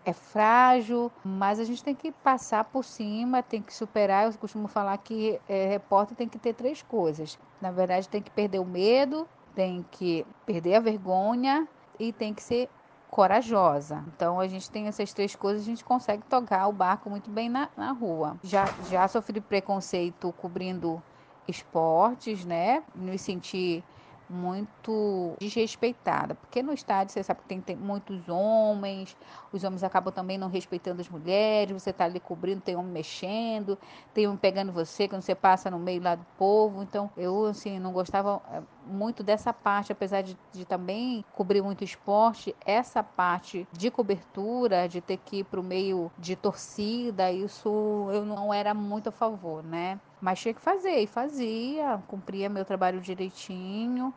é 0.09 0.13
frágil, 0.13 1.11
mas 1.23 1.59
a 1.59 1.63
gente 1.63 1.83
tem 1.83 1.95
que 1.95 2.11
passar 2.11 2.63
por 2.65 2.83
cima, 2.83 3.43
tem 3.43 3.61
que 3.61 3.73
superar. 3.73 4.25
Eu 4.25 4.37
costumo 4.37 4.67
falar 4.67 4.97
que 4.97 5.39
é, 5.47 5.67
repórter 5.67 6.17
tem 6.17 6.27
que 6.27 6.39
ter 6.39 6.53
três 6.53 6.81
coisas. 6.81 7.37
Na 7.61 7.71
verdade, 7.71 8.09
tem 8.09 8.21
que 8.21 8.31
perder 8.31 8.59
o 8.59 8.65
medo, 8.65 9.27
tem 9.55 9.83
que 9.91 10.25
perder 10.45 10.75
a 10.75 10.79
vergonha 10.79 11.67
e 11.99 12.11
tem 12.11 12.33
que 12.33 12.41
ser 12.43 12.69
corajosa. 13.09 14.03
Então 14.15 14.39
a 14.39 14.47
gente 14.47 14.69
tem 14.69 14.87
essas 14.87 15.13
três 15.13 15.35
coisas, 15.35 15.63
a 15.63 15.65
gente 15.65 15.83
consegue 15.83 16.23
tocar 16.25 16.67
o 16.67 16.73
barco 16.73 17.09
muito 17.09 17.29
bem 17.29 17.49
na, 17.49 17.69
na 17.75 17.91
rua. 17.91 18.37
Já, 18.43 18.65
já 18.89 19.07
sofri 19.07 19.41
preconceito 19.41 20.31
cobrindo 20.33 21.01
esportes, 21.47 22.45
né? 22.45 22.83
Me 22.95 23.17
senti 23.17 23.83
muito 24.29 25.33
desrespeitada, 25.39 26.35
porque 26.35 26.61
no 26.61 26.71
estádio 26.71 27.13
você 27.13 27.23
sabe 27.23 27.41
que 27.41 27.47
tem, 27.47 27.59
tem, 27.59 27.75
muitos 27.75 28.29
homens, 28.29 29.15
os 29.51 29.63
homens 29.63 29.83
acabam 29.83 30.13
também 30.13 30.37
não 30.37 30.47
respeitando 30.47 31.01
as 31.01 31.09
mulheres, 31.09 31.81
você 31.81 31.89
está 31.89 32.05
ali 32.05 32.19
cobrindo, 32.19 32.61
tem 32.61 32.75
homem 32.75 32.91
mexendo, 32.91 33.77
tem 34.13 34.27
homem 34.27 34.37
pegando 34.37 34.71
você 34.71 35.07
quando 35.07 35.23
você 35.23 35.33
passa 35.33 35.71
no 35.71 35.79
meio 35.79 36.01
lá 36.01 36.15
do 36.15 36.25
povo, 36.37 36.83
então 36.83 37.09
eu 37.17 37.45
assim 37.45 37.79
não 37.79 37.91
gostava 37.91 38.41
eh, 38.51 38.61
muito 38.85 39.23
dessa 39.23 39.51
parte, 39.51 39.91
apesar 39.91 40.21
de, 40.21 40.37
de 40.51 40.65
também 40.65 41.25
cobrir 41.33 41.61
muito 41.61 41.83
esporte, 41.83 42.55
essa 42.65 43.03
parte 43.03 43.67
de 43.71 43.89
cobertura, 43.89 44.87
de 44.87 45.01
ter 45.01 45.17
que 45.17 45.37
ir 45.37 45.43
para 45.43 45.59
o 45.59 45.63
meio 45.63 46.11
de 46.17 46.35
torcida, 46.35 47.31
isso 47.31 48.09
eu 48.13 48.25
não 48.25 48.53
era 48.53 48.73
muito 48.73 49.09
a 49.09 49.11
favor, 49.11 49.63
né? 49.63 49.99
Mas 50.21 50.39
tinha 50.39 50.53
que 50.53 50.61
fazer, 50.61 50.99
e 50.99 51.07
fazia, 51.07 52.01
cumpria 52.07 52.49
meu 52.49 52.65
trabalho 52.65 52.99
direitinho, 52.99 54.13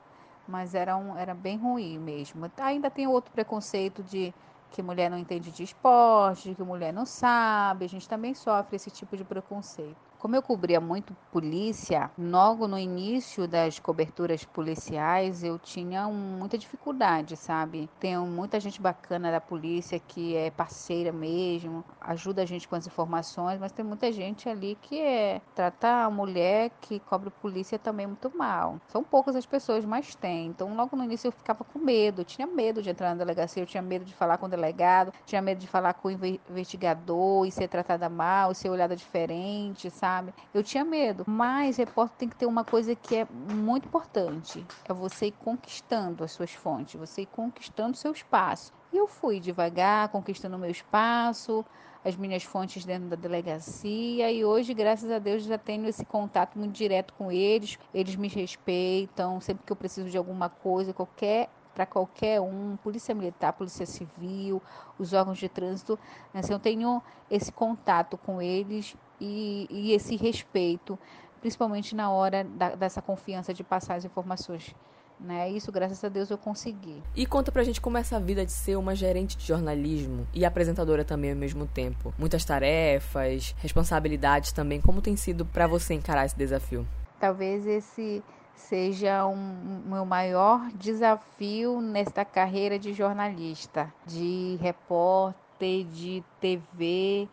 mas 0.47 0.75
era, 0.75 0.97
um, 0.97 1.17
era 1.17 1.35
bem 1.35 1.57
ruim 1.57 1.99
mesmo. 1.99 2.51
Ainda 2.59 2.91
tem 2.91 3.07
outro 3.07 3.33
preconceito 3.33 4.03
de 4.03 4.35
que 4.71 4.83
mulher 4.83 5.11
não 5.11 5.19
entende 5.19 5.53
de 5.53 5.63
esporte, 5.63 6.55
que 6.55 6.63
mulher 6.63 6.93
não 6.93 7.07
sabe, 7.07 7.85
a 7.85 7.89
gente 7.89 8.09
também 8.09 8.35
sofre 8.35 8.77
esse 8.77 8.91
tipo 8.91 9.17
de 9.17 9.25
preconceito. 9.25 10.12
Como 10.23 10.37
eu 10.37 10.43
cobria 10.43 10.81
muito 10.81 11.17
polícia, 11.33 12.09
logo 12.17 12.69
no 12.69 12.79
início 12.79 13.49
das 13.49 13.81
coberturas 13.81 14.45
policiais 14.45 15.43
eu 15.43 15.59
tinha 15.59 16.07
muita 16.07 16.57
dificuldade, 16.57 17.37
sabe? 17.37 17.91
Tenho 17.99 18.25
muita 18.25 18.61
gente 18.61 18.81
bacana 18.81 19.33
da 19.33 19.41
polícia 19.41 19.99
que 19.99 20.37
é 20.37 20.49
parceira 20.49 21.11
mesmo, 21.11 21.85
ajuda 22.01 22.43
a 22.43 22.47
gente 22.47 22.69
com 22.69 22.77
as 22.77 22.87
informações, 22.87 23.59
mas 23.59 23.73
tem 23.73 23.85
muita 23.85 24.13
gente 24.13 24.49
ali 24.49 24.79
que 24.81 25.01
é 25.01 25.41
trata 25.57 26.05
a 26.05 26.09
mulher 26.09 26.71
que 26.81 27.01
cobre 27.01 27.29
polícia 27.29 27.77
também 27.77 28.07
muito 28.07 28.31
mal. 28.39 28.81
São 28.87 29.03
poucas 29.03 29.35
as 29.35 29.45
pessoas, 29.45 29.85
mas 29.85 30.15
tem. 30.15 30.47
Então 30.47 30.73
logo 30.77 30.97
no 30.97 31.03
início 31.03 31.27
eu 31.27 31.33
ficava 31.33 31.65
com 31.65 31.81
medo, 31.81 32.23
tinha 32.23 32.47
medo 32.47 32.81
de 32.81 32.91
entrar 32.91 33.09
na 33.09 33.17
delegacia, 33.17 33.61
eu 33.61 33.67
tinha 33.67 33.83
medo 33.83 34.05
de 34.05 34.15
falar 34.15 34.39
com 34.39 34.47
o 34.47 34.49
delegado, 34.49 35.13
tinha 35.27 35.43
medo 35.43 35.59
de 35.59 35.67
falar 35.67 35.95
com 35.95 36.07
o 36.07 36.13
investigador 36.13 37.45
e 37.45 37.51
ser 37.51 37.67
tratada 37.67 38.09
mal, 38.09 38.53
e 38.53 38.55
ser 38.55 38.71
olhada 38.71 38.95
diferente, 38.95 39.91
sabe? 39.91 40.12
Sabe? 40.13 40.35
Eu 40.53 40.63
tinha 40.63 40.85
medo, 40.85 41.25
mas 41.27 41.79
repórter 41.79 42.19
tem 42.19 42.29
que 42.29 42.37
ter 42.37 42.47
uma 42.47 42.65
coisa 42.65 42.95
que 42.95 43.17
é 43.17 43.27
muito 43.31 43.87
importante: 43.87 44.65
é 44.85 44.93
você 44.93 45.27
ir 45.27 45.33
conquistando 45.33 46.23
as 46.23 46.33
suas 46.33 46.53
fontes, 46.53 47.01
você 47.01 47.23
ir 47.23 47.27
conquistando 47.27 47.97
seu 47.97 48.13
espaço. 48.13 48.73
E 48.93 48.97
eu 48.97 49.07
fui 49.07 49.41
devagar, 49.41 50.11
conquistando 50.11 50.57
o 50.57 50.59
meu 50.59 50.71
espaço, 50.71 51.65
as 52.05 52.15
minhas 52.15 52.43
fontes 52.43 52.85
dentro 52.85 53.09
da 53.09 53.17
delegacia 53.17 54.31
e 54.31 54.45
hoje, 54.45 54.75
graças 54.75 55.11
a 55.11 55.19
Deus, 55.19 55.45
já 55.45 55.57
tenho 55.57 55.87
esse 55.87 56.05
contato 56.05 56.59
muito 56.59 56.75
direto 56.75 57.15
com 57.15 57.33
eles. 57.33 57.79
Eles 57.95 58.17
me 58.17 58.29
respeitam, 58.29 59.41
sempre 59.41 59.65
que 59.65 59.73
eu 59.73 59.77
preciso 59.77 60.11
de 60.11 60.19
alguma 60.19 60.51
coisa, 60.51 60.93
qualquer 60.93 61.49
para 61.75 61.87
qualquer 61.87 62.39
um, 62.39 62.77
polícia 62.77 63.15
militar, 63.15 63.55
polícia 63.55 63.87
civil, 63.87 64.63
os 64.99 65.15
órgãos 65.15 65.39
de 65.39 65.49
trânsito, 65.49 65.99
assim, 66.35 66.53
eu 66.53 66.59
tenho 66.59 67.03
esse 67.31 67.51
contato 67.51 68.19
com 68.19 68.43
eles 68.43 68.95
e, 69.23 69.69
e 69.71 69.93
esse 69.93 70.17
respeito, 70.17 70.99
principalmente 71.41 71.95
na 71.95 72.11
hora 72.11 72.43
da, 72.43 72.75
dessa 72.75 73.01
confiança 73.01 73.55
de 73.55 73.63
passar 73.63 73.95
as 73.95 74.05
informações. 74.05 74.75
Né? 75.21 75.49
Isso, 75.51 75.71
graças 75.71 76.03
a 76.03 76.09
Deus, 76.09 76.29
eu 76.31 76.37
consegui. 76.37 77.01
E 77.15 77.25
conta 77.25 77.53
pra 77.53 77.63
gente 77.63 77.81
como 77.81 77.97
é 77.97 78.01
essa 78.01 78.19
vida 78.19 78.45
de 78.45 78.51
ser 78.51 78.77
uma 78.77 78.97
gerente 78.97 79.37
de 79.37 79.47
jornalismo 79.47 80.27
e 80.35 80.45
apresentadora 80.45 81.05
também 81.05 81.31
ao 81.31 81.37
mesmo 81.37 81.65
tempo. 81.65 82.13
Muitas 82.19 82.45
tarefas, 82.45 83.55
responsabilidades 83.59 84.51
também. 84.51 84.81
Como 84.81 85.01
tem 85.01 85.15
sido 85.15 85.47
para 85.47 85.69
você 85.69 85.95
encarar 85.95 86.27
esse 86.27 86.37
desafio? 86.37 86.85
Talvez 87.21 87.65
esse 87.65 88.21
seja 88.57 89.25
o 89.25 89.33
um, 89.33 89.83
meu 89.87 90.05
maior 90.05 90.69
desafio 90.75 91.81
nesta 91.81 92.25
carreira 92.25 92.77
de 92.77 92.93
jornalista, 92.93 93.93
de 94.05 94.59
repórter, 94.61 95.85
de 95.85 96.25
TV 96.41 97.29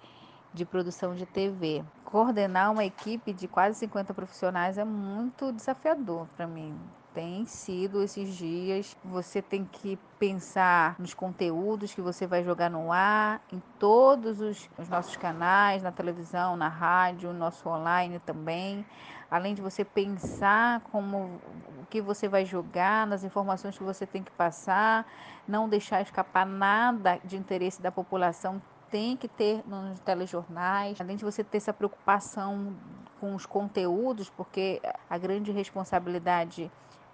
de 0.53 0.65
produção 0.65 1.13
de 1.13 1.25
TV. 1.25 1.84
Coordenar 2.06 2.72
uma 2.72 2.84
equipe 2.84 3.34
de 3.34 3.48
quase 3.48 3.77
50 3.79 4.13
profissionais 4.13 4.77
é 4.77 4.84
muito 4.84 5.51
desafiador 5.51 6.27
para 6.36 6.48
mim. 6.48 6.77
Tem 7.13 7.46
sido 7.46 8.03
esses 8.03 8.36
dias. 8.36 8.96
Você 9.03 9.41
tem 9.41 9.65
que 9.65 9.98
pensar 10.20 10.96
nos 11.00 11.13
conteúdos 11.13 11.94
que 11.94 12.01
você 12.01 12.27
vai 12.27 12.44
jogar 12.44 12.70
no 12.70 12.91
ar, 12.91 13.41
em 13.51 13.62
todos 13.79 14.39
os, 14.39 14.70
os 14.77 14.88
nossos 14.88 15.18
canais, 15.18 15.82
na 15.82 15.91
televisão, 15.91 16.56
na 16.56 16.68
rádio, 16.68 17.34
no 17.34 17.39
nosso 17.39 17.68
online 17.68 18.20
também. 18.20 18.86
Além 19.29 19.53
de 19.53 19.62
você 19.62 19.84
pensar 19.84 20.82
como 20.91 21.39
o 21.82 21.86
que 21.89 22.01
você 22.01 22.27
vai 22.27 22.46
jogar, 22.46 23.06
nas 23.06 23.24
informações 23.24 23.77
que 23.77 23.84
você 23.84 24.06
tem 24.06 24.24
que 24.24 24.32
passar, 24.32 25.06
não 25.48 25.70
deixar 25.70 26.01
escapar 26.01 26.46
nada 26.46 27.20
de 27.24 27.38
interesse 27.38 27.82
da 27.82 27.91
população 27.91 28.62
tem 28.89 29.15
que 29.15 29.27
ter 29.27 29.63
nos 29.67 30.00
telejornais, 30.00 31.00
além 31.00 31.15
de 31.15 31.24
você 31.24 31.43
ter 31.43 31.58
essa 31.58 31.74
preocupação 31.74 32.75
com 33.19 33.36
os 33.36 33.46
conteúdos, 33.46 34.29
porque 34.29 34.81
a 35.10 35.17
grande 35.17 35.51
responsabilidade 35.51 36.72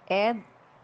é 0.08 0.36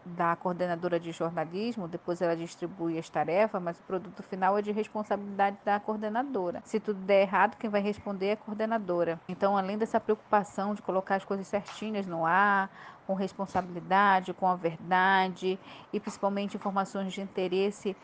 da 0.05 0.35
coordenadora 0.35 0.99
de 0.99 1.11
jornalismo, 1.11 1.87
depois 1.87 2.21
ela 2.21 2.35
distribui 2.35 2.99
as 2.99 3.09
tarefas, 3.09 3.61
mas 3.61 3.77
o 3.77 3.81
produto 3.83 4.21
final 4.23 4.57
é 4.57 4.61
de 4.61 4.71
responsabilidade 4.71 5.57
da 5.63 5.79
coordenadora. 5.79 6.61
Se 6.65 6.79
tudo 6.79 6.99
der 6.99 7.21
errado, 7.21 7.55
quem 7.57 7.69
vai 7.69 7.81
responder 7.81 8.27
é 8.27 8.31
a 8.33 8.37
coordenadora. 8.37 9.19
Então, 9.29 9.57
além 9.57 9.77
dessa 9.77 9.99
preocupação 9.99 10.73
de 10.73 10.81
colocar 10.81 11.15
as 11.15 11.25
coisas 11.25 11.47
certinhas 11.47 12.05
no 12.05 12.25
ar, 12.25 12.69
com 13.07 13.13
responsabilidade, 13.13 14.33
com 14.33 14.47
a 14.47 14.55
verdade 14.55 15.59
e 15.91 15.99
principalmente 15.99 16.57
informações 16.57 17.13
de 17.13 17.21
interesse 17.21 17.95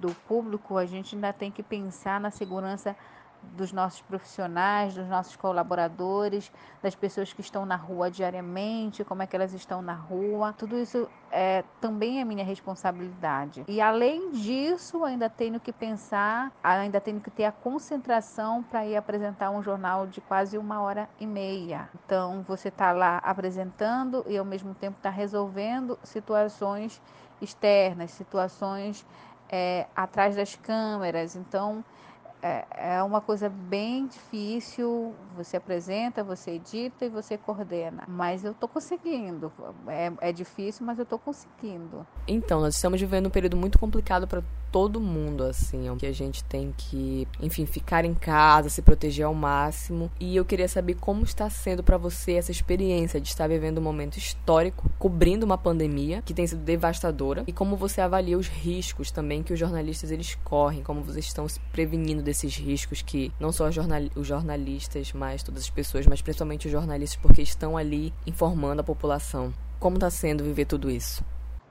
do 0.00 0.14
público, 0.26 0.76
a 0.76 0.86
gente 0.86 1.14
ainda 1.14 1.32
tem 1.32 1.50
que 1.50 1.62
pensar 1.62 2.20
na 2.20 2.30
segurança 2.30 2.96
dos 3.42 3.72
nossos 3.72 4.00
profissionais, 4.02 4.94
dos 4.94 5.06
nossos 5.08 5.36
colaboradores, 5.36 6.50
das 6.80 6.94
pessoas 6.94 7.32
que 7.32 7.40
estão 7.40 7.66
na 7.66 7.76
rua 7.76 8.10
diariamente, 8.10 9.04
como 9.04 9.22
é 9.22 9.26
que 9.26 9.34
elas 9.34 9.52
estão 9.52 9.82
na 9.82 9.94
rua. 9.94 10.54
Tudo 10.56 10.78
isso 10.78 11.08
é, 11.30 11.64
também 11.80 12.20
é 12.20 12.24
minha 12.24 12.44
responsabilidade. 12.44 13.64
E 13.66 13.80
além 13.80 14.30
disso, 14.30 15.04
ainda 15.04 15.28
tenho 15.28 15.58
que 15.58 15.72
pensar, 15.72 16.52
ainda 16.62 17.00
tenho 17.00 17.20
que 17.20 17.30
ter 17.30 17.44
a 17.44 17.52
concentração 17.52 18.62
para 18.62 18.86
ir 18.86 18.96
apresentar 18.96 19.50
um 19.50 19.62
jornal 19.62 20.06
de 20.06 20.20
quase 20.20 20.56
uma 20.56 20.80
hora 20.80 21.08
e 21.18 21.26
meia. 21.26 21.88
Então, 22.06 22.44
você 22.46 22.68
está 22.68 22.92
lá 22.92 23.18
apresentando 23.18 24.24
e 24.28 24.38
ao 24.38 24.44
mesmo 24.44 24.74
tempo 24.74 24.96
está 24.96 25.10
resolvendo 25.10 25.98
situações 26.02 27.02
externas, 27.40 28.12
situações 28.12 29.04
é, 29.52 29.86
atrás 29.94 30.34
das 30.34 30.56
câmeras. 30.56 31.36
Então, 31.36 31.84
é, 32.42 32.64
é 32.96 33.02
uma 33.02 33.20
coisa 33.20 33.48
bem 33.48 34.06
difícil. 34.06 35.14
Você 35.36 35.58
apresenta, 35.58 36.24
você 36.24 36.52
edita 36.52 37.04
e 37.04 37.08
você 37.10 37.36
coordena. 37.36 38.04
Mas 38.08 38.44
eu 38.44 38.52
estou 38.52 38.68
conseguindo. 38.68 39.52
É, 39.86 40.30
é 40.30 40.32
difícil, 40.32 40.84
mas 40.86 40.98
eu 40.98 41.04
estou 41.04 41.18
conseguindo. 41.18 42.06
Então, 42.26 42.60
nós 42.60 42.74
estamos 42.74 42.98
vivendo 42.98 43.26
um 43.26 43.30
período 43.30 43.56
muito 43.56 43.78
complicado 43.78 44.26
para 44.26 44.42
todo 44.72 44.98
mundo, 44.98 45.44
assim, 45.44 45.94
que 45.98 46.06
a 46.06 46.12
gente 46.12 46.42
tem 46.44 46.74
que, 46.76 47.28
enfim, 47.40 47.66
ficar 47.66 48.06
em 48.06 48.14
casa, 48.14 48.70
se 48.70 48.80
proteger 48.80 49.26
ao 49.26 49.34
máximo. 49.34 50.10
E 50.18 50.34
eu 50.34 50.44
queria 50.46 50.66
saber 50.66 50.94
como 50.94 51.22
está 51.22 51.50
sendo 51.50 51.82
para 51.84 51.98
você 51.98 52.32
essa 52.32 52.50
experiência 52.50 53.20
de 53.20 53.28
estar 53.28 53.46
vivendo 53.46 53.78
um 53.78 53.82
momento 53.82 54.16
histórico, 54.16 54.90
cobrindo 54.98 55.44
uma 55.44 55.58
pandemia 55.58 56.22
que 56.22 56.32
tem 56.32 56.46
sido 56.46 56.62
devastadora, 56.62 57.44
e 57.46 57.52
como 57.52 57.76
você 57.76 58.00
avalia 58.00 58.38
os 58.38 58.48
riscos 58.48 59.10
também 59.10 59.42
que 59.42 59.52
os 59.52 59.58
jornalistas 59.58 60.10
eles 60.10 60.36
correm, 60.42 60.82
como 60.82 61.02
vocês 61.02 61.26
estão 61.26 61.46
se 61.46 61.60
prevenindo 61.70 62.22
desses 62.22 62.56
riscos 62.56 63.02
que 63.02 63.30
não 63.38 63.52
só 63.52 63.68
os 63.68 64.26
jornalistas, 64.26 65.12
mas 65.12 65.42
todas 65.42 65.64
as 65.64 65.70
pessoas, 65.70 66.06
mas 66.06 66.22
principalmente 66.22 66.66
os 66.66 66.72
jornalistas, 66.72 67.20
porque 67.20 67.42
estão 67.42 67.76
ali 67.76 68.12
informando 68.26 68.80
a 68.80 68.84
população. 68.84 69.52
Como 69.78 69.96
está 69.96 70.08
sendo 70.08 70.44
viver 70.44 70.64
tudo 70.64 70.90
isso? 70.90 71.22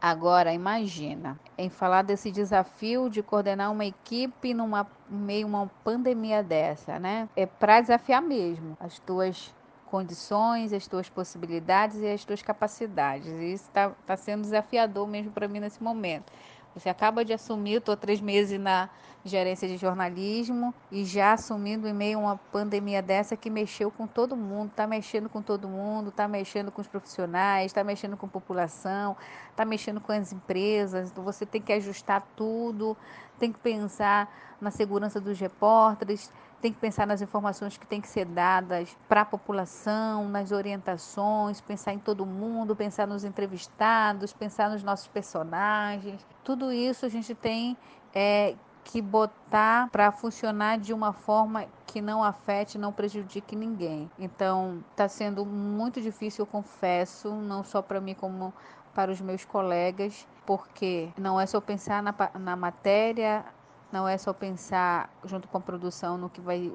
Agora, 0.01 0.51
imagina, 0.51 1.39
em 1.55 1.69
falar 1.69 2.01
desse 2.01 2.31
desafio 2.31 3.07
de 3.07 3.21
coordenar 3.21 3.71
uma 3.71 3.85
equipe 3.85 4.51
numa 4.51 4.87
meio 5.07 5.45
uma 5.45 5.69
pandemia 5.83 6.41
dessa, 6.41 6.97
né? 6.97 7.29
É 7.35 7.45
para 7.45 7.79
desafiar 7.81 8.19
mesmo 8.19 8.75
as 8.79 8.97
tuas 8.97 9.53
condições, 9.85 10.73
as 10.73 10.87
tuas 10.87 11.07
possibilidades 11.07 11.97
e 11.99 12.07
as 12.07 12.25
tuas 12.25 12.41
capacidades. 12.41 13.27
E 13.27 13.53
isso 13.53 13.65
está 13.65 13.91
tá 14.05 14.17
sendo 14.17 14.41
desafiador 14.41 15.07
mesmo 15.07 15.31
para 15.31 15.47
mim 15.47 15.59
nesse 15.59 15.83
momento. 15.83 16.33
Você 16.73 16.89
acaba 16.89 17.25
de 17.25 17.33
assumir, 17.33 17.75
estou 17.75 17.97
três 17.97 18.21
meses 18.21 18.59
na 18.59 18.89
gerência 19.23 19.67
de 19.67 19.77
jornalismo 19.77 20.73
e 20.91 21.03
já 21.05 21.33
assumindo 21.33 21.87
em 21.87 21.93
meio 21.93 22.19
a 22.19 22.21
uma 22.21 22.37
pandemia 22.37 23.01
dessa 23.01 23.37
que 23.37 23.49
mexeu 23.49 23.91
com 23.91 24.07
todo 24.07 24.35
mundo, 24.35 24.69
está 24.69 24.87
mexendo 24.87 25.29
com 25.29 25.41
todo 25.41 25.67
mundo, 25.67 26.09
está 26.09 26.27
mexendo 26.27 26.71
com 26.71 26.81
os 26.81 26.87
profissionais, 26.87 27.67
está 27.67 27.83
mexendo 27.83 28.17
com 28.17 28.25
a 28.25 28.29
população, 28.29 29.15
está 29.49 29.63
mexendo 29.65 29.99
com 29.99 30.11
as 30.11 30.31
empresas. 30.31 31.11
Então 31.11 31.23
você 31.23 31.45
tem 31.45 31.61
que 31.61 31.73
ajustar 31.73 32.25
tudo, 32.35 32.97
tem 33.37 33.51
que 33.51 33.59
pensar 33.59 34.33
na 34.59 34.71
segurança 34.71 35.19
dos 35.19 35.39
repórteres, 35.39 36.31
tem 36.61 36.71
que 36.71 36.79
pensar 36.79 37.07
nas 37.07 37.21
informações 37.21 37.77
que 37.77 37.87
têm 37.87 37.99
que 37.99 38.07
ser 38.07 38.25
dadas 38.25 38.95
para 39.09 39.21
a 39.21 39.25
população, 39.25 40.29
nas 40.29 40.51
orientações, 40.51 41.59
pensar 41.59 41.93
em 41.93 41.99
todo 41.99 42.25
mundo, 42.25 42.75
pensar 42.75 43.07
nos 43.07 43.23
entrevistados, 43.23 44.31
pensar 44.31 44.69
nos 44.69 44.83
nossos 44.83 45.07
personagens. 45.07 46.25
Tudo 46.43 46.71
isso 46.71 47.05
a 47.05 47.09
gente 47.09 47.33
tem 47.33 47.75
é, 48.13 48.55
que 48.83 49.01
botar 49.01 49.89
para 49.89 50.11
funcionar 50.11 50.77
de 50.77 50.93
uma 50.93 51.11
forma 51.11 51.65
que 51.87 52.01
não 52.01 52.23
afete, 52.23 52.77
não 52.77 52.93
prejudique 52.93 53.55
ninguém. 53.55 54.09
Então, 54.17 54.83
está 54.91 55.07
sendo 55.07 55.45
muito 55.45 55.99
difícil, 55.99 56.43
eu 56.43 56.47
confesso, 56.47 57.33
não 57.33 57.63
só 57.63 57.81
para 57.81 57.99
mim 57.99 58.13
como 58.13 58.53
para 58.93 59.11
os 59.11 59.21
meus 59.21 59.45
colegas, 59.45 60.27
porque 60.45 61.09
não 61.17 61.39
é 61.39 61.45
só 61.45 61.61
pensar 61.61 62.03
na, 62.03 62.13
na 62.37 62.55
matéria 62.55 63.45
não 63.91 64.07
é 64.07 64.17
só 64.17 64.33
pensar 64.33 65.09
junto 65.25 65.47
com 65.47 65.57
a 65.57 65.61
produção 65.61 66.17
no 66.17 66.29
que 66.29 66.41
vai 66.41 66.71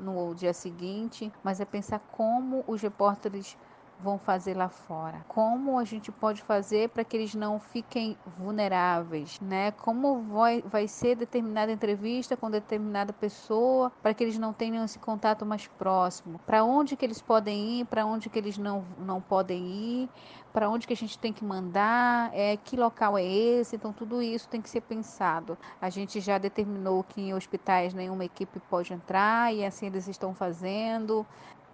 no 0.00 0.34
dia 0.34 0.52
seguinte, 0.52 1.32
mas 1.42 1.60
é 1.60 1.64
pensar 1.64 2.00
como 2.10 2.64
os 2.66 2.82
repórteres 2.82 3.56
vão 3.98 4.18
fazer 4.18 4.56
lá 4.56 4.68
fora. 4.68 5.24
Como 5.28 5.78
a 5.78 5.84
gente 5.84 6.12
pode 6.12 6.42
fazer 6.42 6.90
para 6.90 7.04
que 7.04 7.16
eles 7.16 7.34
não 7.34 7.58
fiquem 7.58 8.16
vulneráveis, 8.38 9.40
né? 9.40 9.70
Como 9.72 10.22
vai, 10.22 10.62
vai 10.62 10.86
ser 10.86 11.16
determinada 11.16 11.72
entrevista 11.72 12.36
com 12.36 12.50
determinada 12.50 13.12
pessoa 13.12 13.90
para 14.02 14.12
que 14.12 14.22
eles 14.22 14.38
não 14.38 14.52
tenham 14.52 14.84
esse 14.84 14.98
contato 14.98 15.46
mais 15.46 15.66
próximo. 15.66 16.38
Para 16.46 16.64
onde 16.64 16.96
que 16.96 17.04
eles 17.04 17.20
podem 17.22 17.80
ir, 17.80 17.84
para 17.86 18.04
onde 18.04 18.28
que 18.28 18.38
eles 18.38 18.58
não, 18.58 18.84
não 18.98 19.20
podem 19.20 19.66
ir, 19.66 20.08
para 20.52 20.70
onde 20.70 20.86
que 20.86 20.92
a 20.92 20.96
gente 20.96 21.18
tem 21.18 21.32
que 21.32 21.44
mandar, 21.44 22.30
é, 22.32 22.56
que 22.56 22.76
local 22.76 23.18
é 23.18 23.24
esse, 23.24 23.76
então 23.76 23.92
tudo 23.92 24.22
isso 24.22 24.48
tem 24.48 24.62
que 24.62 24.70
ser 24.70 24.80
pensado. 24.80 25.58
A 25.80 25.90
gente 25.90 26.20
já 26.20 26.38
determinou 26.38 27.04
que 27.04 27.20
em 27.20 27.34
hospitais 27.34 27.92
nenhuma 27.92 28.24
equipe 28.24 28.58
pode 28.60 28.92
entrar 28.92 29.54
e 29.54 29.64
assim 29.64 29.86
eles 29.86 30.08
estão 30.08 30.34
fazendo. 30.34 31.26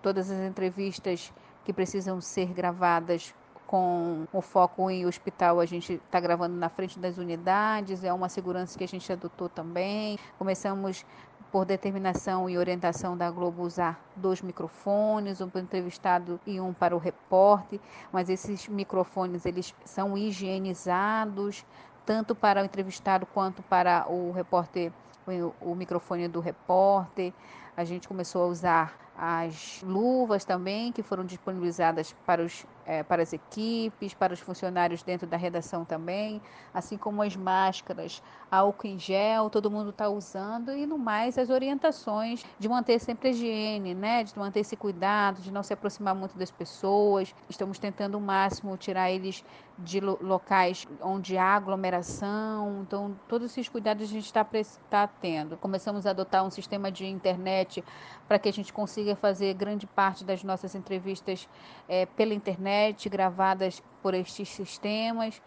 Todas 0.03 0.29
as 0.29 0.41
entrevistas 0.41 1.33
que 1.65 1.73
precisam 1.73 2.21
ser 2.21 2.47
gravadas 2.47 3.35
com 3.67 4.27
o 4.33 4.43
foco 4.43 4.91
em 4.91 5.07
hospital, 5.07 5.59
a 5.59 5.65
gente 5.65 5.95
está 5.95 6.21
gravando 6.21 6.55
na 6.55 6.69
frente 6.69 6.99
das 6.99 7.17
unidades, 7.17 8.05
é 8.05 8.13
uma 8.13 8.29
segurança 8.29 8.77
que 8.77 8.85
a 8.85 8.89
gente 8.89 9.11
adotou 9.11 9.49
também. 9.49 10.19
Começamos 10.39 11.07
por 11.51 11.65
determinação 11.65 12.49
e 12.49 12.59
orientação 12.59 13.17
da 13.17 13.31
Globo 13.31 13.63
usar 13.63 13.99
dois 14.17 14.43
microfones, 14.43 15.41
um 15.41 15.49
para 15.49 15.61
o 15.61 15.63
entrevistado 15.63 16.41
e 16.47 16.61
um 16.61 16.73
para 16.73 16.95
o 16.95 16.99
repórter, 16.99 17.81
mas 18.11 18.29
esses 18.29 18.69
microfones 18.69 19.47
eles 19.47 19.75
são 19.85 20.19
higienizados 20.19 21.65
tanto 22.05 22.35
para 22.35 22.63
o 22.63 22.65
entrevistado 22.65 23.27
quanto 23.27 23.63
para 23.63 24.07
o 24.09 24.33
repórter, 24.33 24.93
o, 25.27 25.71
o 25.73 25.75
microfone 25.75 26.27
do 26.29 26.41
repórter. 26.41 27.33
A 27.75 27.85
gente 27.85 28.07
começou 28.07 28.45
a 28.45 28.47
usar 28.49 29.03
as 29.17 29.83
luvas 29.83 30.45
também 30.45 30.91
que 30.91 31.03
foram 31.03 31.25
disponibilizadas 31.25 32.15
para, 32.27 32.43
os, 32.43 32.67
é, 32.85 33.03
para 33.03 33.23
as 33.23 33.33
equipes, 33.33 34.15
para 34.15 34.33
os 34.33 34.41
funcionários 34.41 35.03
dentro 35.03 35.27
da 35.27 35.37
redação 35.37 35.85
também, 35.85 36.41
assim 36.73 36.97
como 36.97 37.23
as 37.23 37.37
máscaras, 37.37 38.23
álcool 38.51 38.89
em 38.89 38.99
gel, 38.99 39.49
todo 39.49 39.71
mundo 39.71 39.91
está 39.91 40.09
usando 40.09 40.73
e 40.73 40.87
no 40.87 40.99
mais 40.99 41.39
as 41.39 41.51
orientações 41.51 42.45
de 42.59 42.69
manter 42.69 42.99
sempre 42.99 43.29
a 43.29 43.31
higiene, 43.31 43.95
né, 43.95 44.25
de 44.25 44.37
manter 44.39 44.61
esse 44.61 44.77
cuidado, 44.77 45.41
de 45.41 45.51
não 45.51 45.63
se 45.63 45.73
aproximar 45.73 46.15
muito 46.15 46.37
das 46.37 46.51
pessoas. 46.51 47.35
Estamos 47.49 47.79
tentando 47.79 48.19
o 48.19 48.21
máximo 48.21 48.77
tirar 48.77 49.11
eles 49.11 49.45
de 49.79 50.01
locais 50.01 50.87
onde 51.01 51.37
há 51.37 51.55
aglomeração, 51.57 52.83
então 52.83 53.17
todos 53.29 53.51
esses 53.51 53.69
cuidados 53.69 54.05
a 54.05 54.13
gente 54.13 54.27
está 54.27 54.47
tá 54.91 55.07
tendo. 55.07 55.57
Começamos 55.57 56.07
a 56.07 56.11
adotar 56.11 56.45
um 56.45 56.51
sistema 56.51 56.91
de 56.91 57.07
internet 57.07 57.83
para 58.29 58.39
que 58.39 58.49
a 58.49 58.53
gente 58.53 58.73
consiga 58.73 59.17
fazer 59.17 59.55
grande 59.55 59.87
parte 59.87 60.25
das 60.25 60.45
nossas 60.45 60.75
entrevistas 60.75 61.49
é, 61.89 62.07
pela 62.07 62.35
internet, 62.35 63.09
gravadas 63.09 63.83
por 64.03 64.15
estes 64.15 64.49
sistemas, 64.49 65.41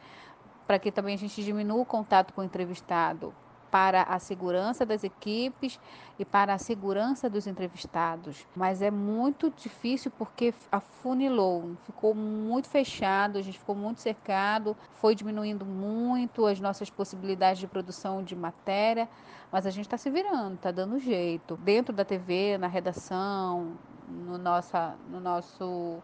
para 0.65 0.79
que 0.79 0.91
também 0.91 1.15
a 1.15 1.17
gente 1.17 1.43
diminua 1.43 1.81
o 1.81 1.85
contato 1.85 2.33
com 2.33 2.41
o 2.41 2.43
entrevistado 2.43 3.33
para 3.75 4.03
a 4.03 4.19
segurança 4.19 4.85
das 4.85 5.03
equipes 5.03 5.77
e 6.17 6.23
para 6.23 6.53
a 6.53 6.57
segurança 6.57 7.29
dos 7.29 7.45
entrevistados. 7.45 8.47
Mas 8.55 8.81
é 8.81 8.89
muito 8.89 9.49
difícil 9.49 10.09
porque 10.17 10.53
afunilou, 10.71 11.75
ficou 11.85 12.15
muito 12.15 12.69
fechado, 12.69 13.37
a 13.37 13.41
gente 13.41 13.59
ficou 13.59 13.75
muito 13.75 13.99
cercado, 13.99 14.77
foi 14.93 15.13
diminuindo 15.13 15.65
muito 15.65 16.45
as 16.45 16.57
nossas 16.57 16.89
possibilidades 16.89 17.59
de 17.59 17.67
produção 17.67 18.23
de 18.23 18.33
matéria, 18.33 19.09
mas 19.51 19.65
a 19.65 19.69
gente 19.69 19.87
está 19.87 19.97
se 19.97 20.09
virando, 20.09 20.55
está 20.55 20.71
dando 20.71 20.97
jeito. 20.97 21.57
Dentro 21.57 21.93
da 21.93 22.05
TV, 22.05 22.57
na 22.57 22.67
redação, 22.67 23.73
no, 24.07 24.37
nossa, 24.37 24.95
no 25.09 25.19
nosso 25.19 26.01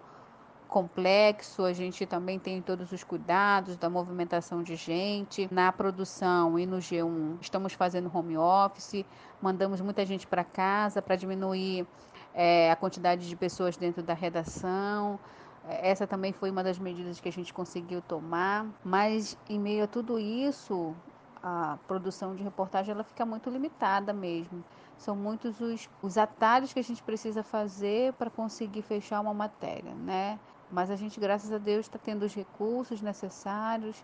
complexo, 0.71 1.65
a 1.65 1.73
gente 1.73 2.05
também 2.05 2.39
tem 2.39 2.61
todos 2.61 2.93
os 2.93 3.03
cuidados 3.03 3.75
da 3.75 3.89
movimentação 3.89 4.63
de 4.63 4.77
gente 4.77 5.49
na 5.51 5.69
produção 5.69 6.57
e 6.57 6.65
no 6.65 6.77
G1. 6.77 7.35
Estamos 7.41 7.73
fazendo 7.73 8.09
home 8.11 8.37
office, 8.37 9.05
mandamos 9.41 9.81
muita 9.81 10.05
gente 10.05 10.25
para 10.25 10.45
casa 10.45 11.01
para 11.01 11.17
diminuir 11.17 11.85
é, 12.33 12.71
a 12.71 12.77
quantidade 12.77 13.27
de 13.27 13.35
pessoas 13.35 13.75
dentro 13.75 14.01
da 14.01 14.13
redação. 14.13 15.19
Essa 15.67 16.07
também 16.07 16.31
foi 16.31 16.49
uma 16.49 16.63
das 16.63 16.79
medidas 16.79 17.19
que 17.19 17.27
a 17.27 17.33
gente 17.33 17.53
conseguiu 17.53 18.01
tomar, 18.01 18.65
mas 18.81 19.37
em 19.49 19.59
meio 19.59 19.83
a 19.83 19.87
tudo 19.87 20.17
isso, 20.17 20.95
a 21.43 21.77
produção 21.85 22.33
de 22.33 22.43
reportagem 22.43 22.93
ela 22.93 23.03
fica 23.03 23.25
muito 23.25 23.49
limitada 23.49 24.13
mesmo. 24.13 24.63
São 24.95 25.17
muitos 25.17 25.59
os, 25.59 25.89
os 26.01 26.17
atalhos 26.17 26.71
que 26.71 26.79
a 26.79 26.83
gente 26.83 27.03
precisa 27.03 27.43
fazer 27.43 28.13
para 28.13 28.29
conseguir 28.29 28.83
fechar 28.83 29.19
uma 29.19 29.33
matéria, 29.33 29.93
né? 29.93 30.39
Mas 30.71 30.89
a 30.89 30.95
gente, 30.95 31.19
graças 31.19 31.51
a 31.51 31.57
Deus, 31.57 31.85
está 31.85 31.99
tendo 31.99 32.23
os 32.23 32.33
recursos 32.33 33.01
necessários, 33.01 33.95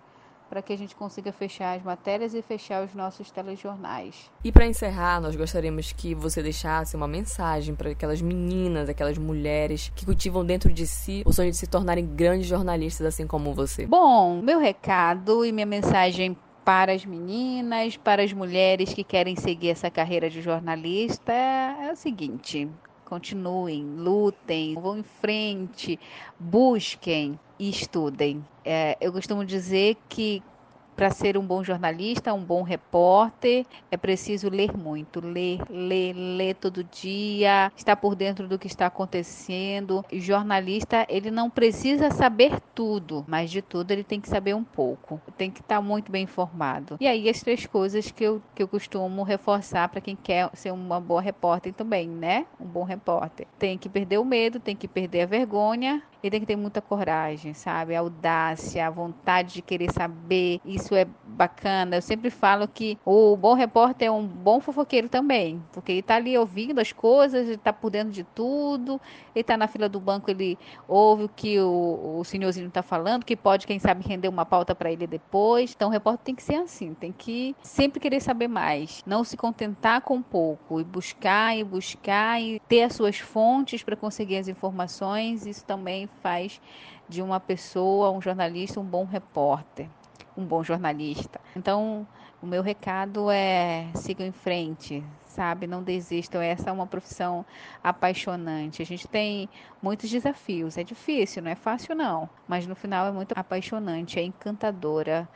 para 0.49 0.61
que 0.61 0.73
a 0.73 0.77
gente 0.77 0.95
consiga 0.95 1.31
fechar 1.31 1.77
as 1.77 1.83
matérias 1.83 2.33
e 2.33 2.41
fechar 2.41 2.83
os 2.83 2.93
nossos 2.93 3.29
telejornais. 3.31 4.31
E 4.43 4.51
para 4.51 4.65
encerrar, 4.65 5.19
nós 5.21 5.35
gostaríamos 5.35 5.91
que 5.91 6.15
você 6.15 6.41
deixasse 6.41 6.95
uma 6.95 7.07
mensagem 7.07 7.75
para 7.75 7.91
aquelas 7.91 8.21
meninas, 8.21 8.89
aquelas 8.89 9.17
mulheres 9.17 9.91
que 9.95 10.05
cultivam 10.05 10.45
dentro 10.45 10.71
de 10.71 10.87
si 10.87 11.23
o 11.25 11.33
sonho 11.33 11.51
de 11.51 11.57
se 11.57 11.67
tornarem 11.67 12.05
grandes 12.05 12.47
jornalistas 12.47 13.05
assim 13.07 13.27
como 13.27 13.53
você. 13.53 13.85
Bom, 13.85 14.41
meu 14.41 14.59
recado 14.59 15.45
e 15.45 15.51
minha 15.51 15.65
mensagem 15.65 16.37
para 16.63 16.91
as 16.91 17.05
meninas, 17.05 17.95
para 17.95 18.23
as 18.23 18.33
mulheres 18.33 18.93
que 18.93 19.03
querem 19.03 19.35
seguir 19.35 19.69
essa 19.69 19.89
carreira 19.89 20.29
de 20.29 20.41
jornalista 20.41 21.31
é 21.31 21.91
o 21.91 21.95
seguinte: 21.95 22.69
continuem, 23.07 23.83
lutem, 23.83 24.75
vão 24.75 24.99
em 24.99 25.03
frente, 25.03 25.97
busquem 26.37 27.39
e 27.57 27.69
estudem. 27.69 28.45
É, 28.65 28.97
eu 28.99 29.13
costumo 29.13 29.45
dizer 29.45 29.95
que 30.09 30.43
para 30.97 31.11
ser 31.11 31.37
um 31.37 31.45
bom 31.45 31.63
jornalista, 31.63 32.33
um 32.33 32.43
bom 32.43 32.63
repórter, 32.63 33.67
é 33.91 33.95
preciso 33.95 34.49
ler 34.49 34.75
muito, 34.75 35.23
ler, 35.23 35.59
ler, 35.69 36.13
ler 36.13 36.55
todo 36.55 36.83
dia, 36.83 37.71
estar 37.77 37.95
por 37.95 38.15
dentro 38.15 38.47
do 38.47 38.57
que 38.57 38.65
está 38.65 38.87
acontecendo. 38.87 40.03
O 40.11 40.19
jornalista, 40.19 41.05
ele 41.07 41.29
não 41.29 41.51
precisa 41.51 42.09
saber 42.09 42.59
tudo, 42.73 43.23
mas 43.27 43.51
de 43.51 43.61
tudo 43.61 43.91
ele 43.91 44.03
tem 44.03 44.19
que 44.19 44.27
saber 44.27 44.55
um 44.55 44.63
pouco. 44.63 45.21
Tem 45.37 45.51
que 45.51 45.61
estar 45.61 45.79
muito 45.81 46.11
bem 46.11 46.23
informado. 46.23 46.97
E 46.99 47.05
aí 47.05 47.29
as 47.29 47.41
três 47.41 47.67
coisas 47.67 48.09
que 48.09 48.23
eu, 48.23 48.41
que 48.55 48.63
eu 48.63 48.67
costumo 48.67 49.21
reforçar 49.21 49.87
para 49.89 50.01
quem 50.01 50.15
quer 50.15 50.49
ser 50.55 50.73
uma 50.73 50.99
boa 50.99 51.21
repórter 51.21 51.73
também, 51.73 52.09
né? 52.09 52.47
Um 52.59 52.65
bom 52.65 52.83
repórter. 52.83 53.45
Tem 53.59 53.77
que 53.77 53.87
perder 53.87 54.17
o 54.17 54.25
medo, 54.25 54.59
tem 54.59 54.75
que 54.75 54.87
perder 54.87 55.21
a 55.21 55.25
vergonha 55.27 56.01
ele 56.21 56.31
tem 56.31 56.39
que 56.41 56.45
ter 56.47 56.55
muita 56.55 56.81
coragem, 56.81 57.53
sabe? 57.53 57.95
A 57.95 57.99
audácia, 57.99 58.85
a 58.87 58.89
vontade 58.91 59.53
de 59.55 59.61
querer 59.61 59.91
saber. 59.91 60.59
Isso 60.63 60.95
é 60.95 61.05
bacana. 61.37 61.97
Eu 61.97 62.01
sempre 62.01 62.29
falo 62.29 62.67
que 62.67 62.97
o 63.05 63.37
bom 63.37 63.53
repórter 63.53 64.07
é 64.07 64.11
um 64.11 64.25
bom 64.25 64.59
fofoqueiro 64.59 65.07
também, 65.07 65.63
porque 65.71 65.91
ele 65.91 65.99
está 65.99 66.15
ali 66.15 66.37
ouvindo 66.37 66.79
as 66.79 66.91
coisas, 66.91 67.45
ele 67.45 67.55
está 67.55 67.71
por 67.71 67.89
dentro 67.91 68.11
de 68.11 68.23
tudo. 68.23 68.99
Ele 69.35 69.41
está 69.41 69.55
na 69.55 69.67
fila 69.67 69.87
do 69.87 69.99
banco, 69.99 70.31
ele 70.31 70.57
ouve 70.87 71.25
o 71.25 71.29
que 71.29 71.59
o, 71.59 72.17
o 72.19 72.23
senhorzinho 72.23 72.67
está 72.67 72.81
falando, 72.81 73.23
que 73.23 73.35
pode, 73.35 73.67
quem 73.67 73.77
sabe, 73.77 74.03
render 74.05 74.27
uma 74.27 74.45
pauta 74.45 74.73
para 74.73 74.91
ele 74.91 75.05
depois. 75.05 75.73
Então, 75.75 75.89
o 75.89 75.91
repórter 75.91 76.25
tem 76.25 76.35
que 76.35 76.43
ser 76.43 76.55
assim, 76.55 76.93
tem 76.93 77.11
que 77.11 77.55
sempre 77.61 77.99
querer 77.99 78.19
saber 78.19 78.47
mais, 78.47 79.03
não 79.05 79.23
se 79.23 79.37
contentar 79.37 80.01
com 80.01 80.21
pouco 80.21 80.81
e 80.81 80.83
buscar 80.83 81.55
e 81.55 81.63
buscar 81.63 82.41
e 82.41 82.59
ter 82.67 82.83
as 82.83 82.93
suas 82.93 83.19
fontes 83.19 83.83
para 83.83 83.95
conseguir 83.95 84.37
as 84.37 84.47
informações. 84.47 85.45
Isso 85.45 85.63
também 85.63 86.07
faz 86.21 86.59
de 87.07 87.21
uma 87.21 87.39
pessoa, 87.39 88.11
um 88.11 88.21
jornalista, 88.21 88.79
um 88.79 88.83
bom 88.83 89.05
repórter, 89.05 89.87
um 90.37 90.45
bom 90.45 90.63
jornalista. 90.63 91.41
Então, 91.55 92.07
o 92.41 92.45
meu 92.45 92.61
recado 92.61 93.31
é 93.31 93.87
sigam 93.95 94.25
em 94.25 94.31
frente, 94.31 95.03
sabe? 95.25 95.65
Não 95.65 95.81
desistam. 95.81 96.39
Essa 96.41 96.69
é 96.69 96.73
uma 96.73 96.85
profissão 96.85 97.43
apaixonante. 97.83 98.81
A 98.81 98.85
gente 98.85 99.07
tem 99.07 99.49
muitos 99.81 100.09
desafios. 100.09 100.77
É 100.77 100.83
difícil, 100.83 101.41
não 101.41 101.51
é 101.51 101.55
fácil 101.55 101.95
não, 101.95 102.29
mas 102.47 102.67
no 102.67 102.75
final 102.75 103.07
é 103.07 103.11
muito 103.11 103.33
apaixonante, 103.35 104.19
é 104.19 104.23
encantadora. 104.23 105.27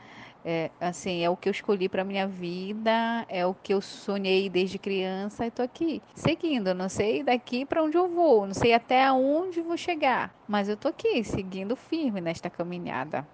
É, 0.44 0.72
assim, 0.80 1.22
é 1.22 1.30
o 1.30 1.36
que 1.36 1.48
eu 1.48 1.52
escolhi 1.52 1.88
para 1.88 2.02
minha 2.02 2.26
vida, 2.26 3.24
é 3.28 3.46
o 3.46 3.54
que 3.54 3.72
eu 3.72 3.80
sonhei 3.80 4.50
desde 4.50 4.76
criança 4.76 5.46
e 5.46 5.52
tô 5.52 5.62
aqui, 5.62 6.02
seguindo. 6.16 6.74
Não 6.74 6.88
sei 6.88 7.22
daqui 7.22 7.64
para 7.64 7.80
onde 7.80 7.96
eu 7.96 8.08
vou, 8.08 8.44
não 8.44 8.54
sei 8.54 8.74
até 8.74 9.10
onde 9.12 9.60
vou 9.60 9.76
chegar, 9.76 10.34
mas 10.48 10.68
eu 10.68 10.76
tô 10.76 10.88
aqui, 10.88 11.22
seguindo 11.22 11.76
firme 11.76 12.20
nesta 12.20 12.50
caminhada. 12.50 13.24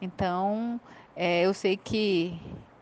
Então, 0.00 0.80
é, 1.18 1.44
eu 1.44 1.52
sei 1.52 1.76
que 1.76 2.32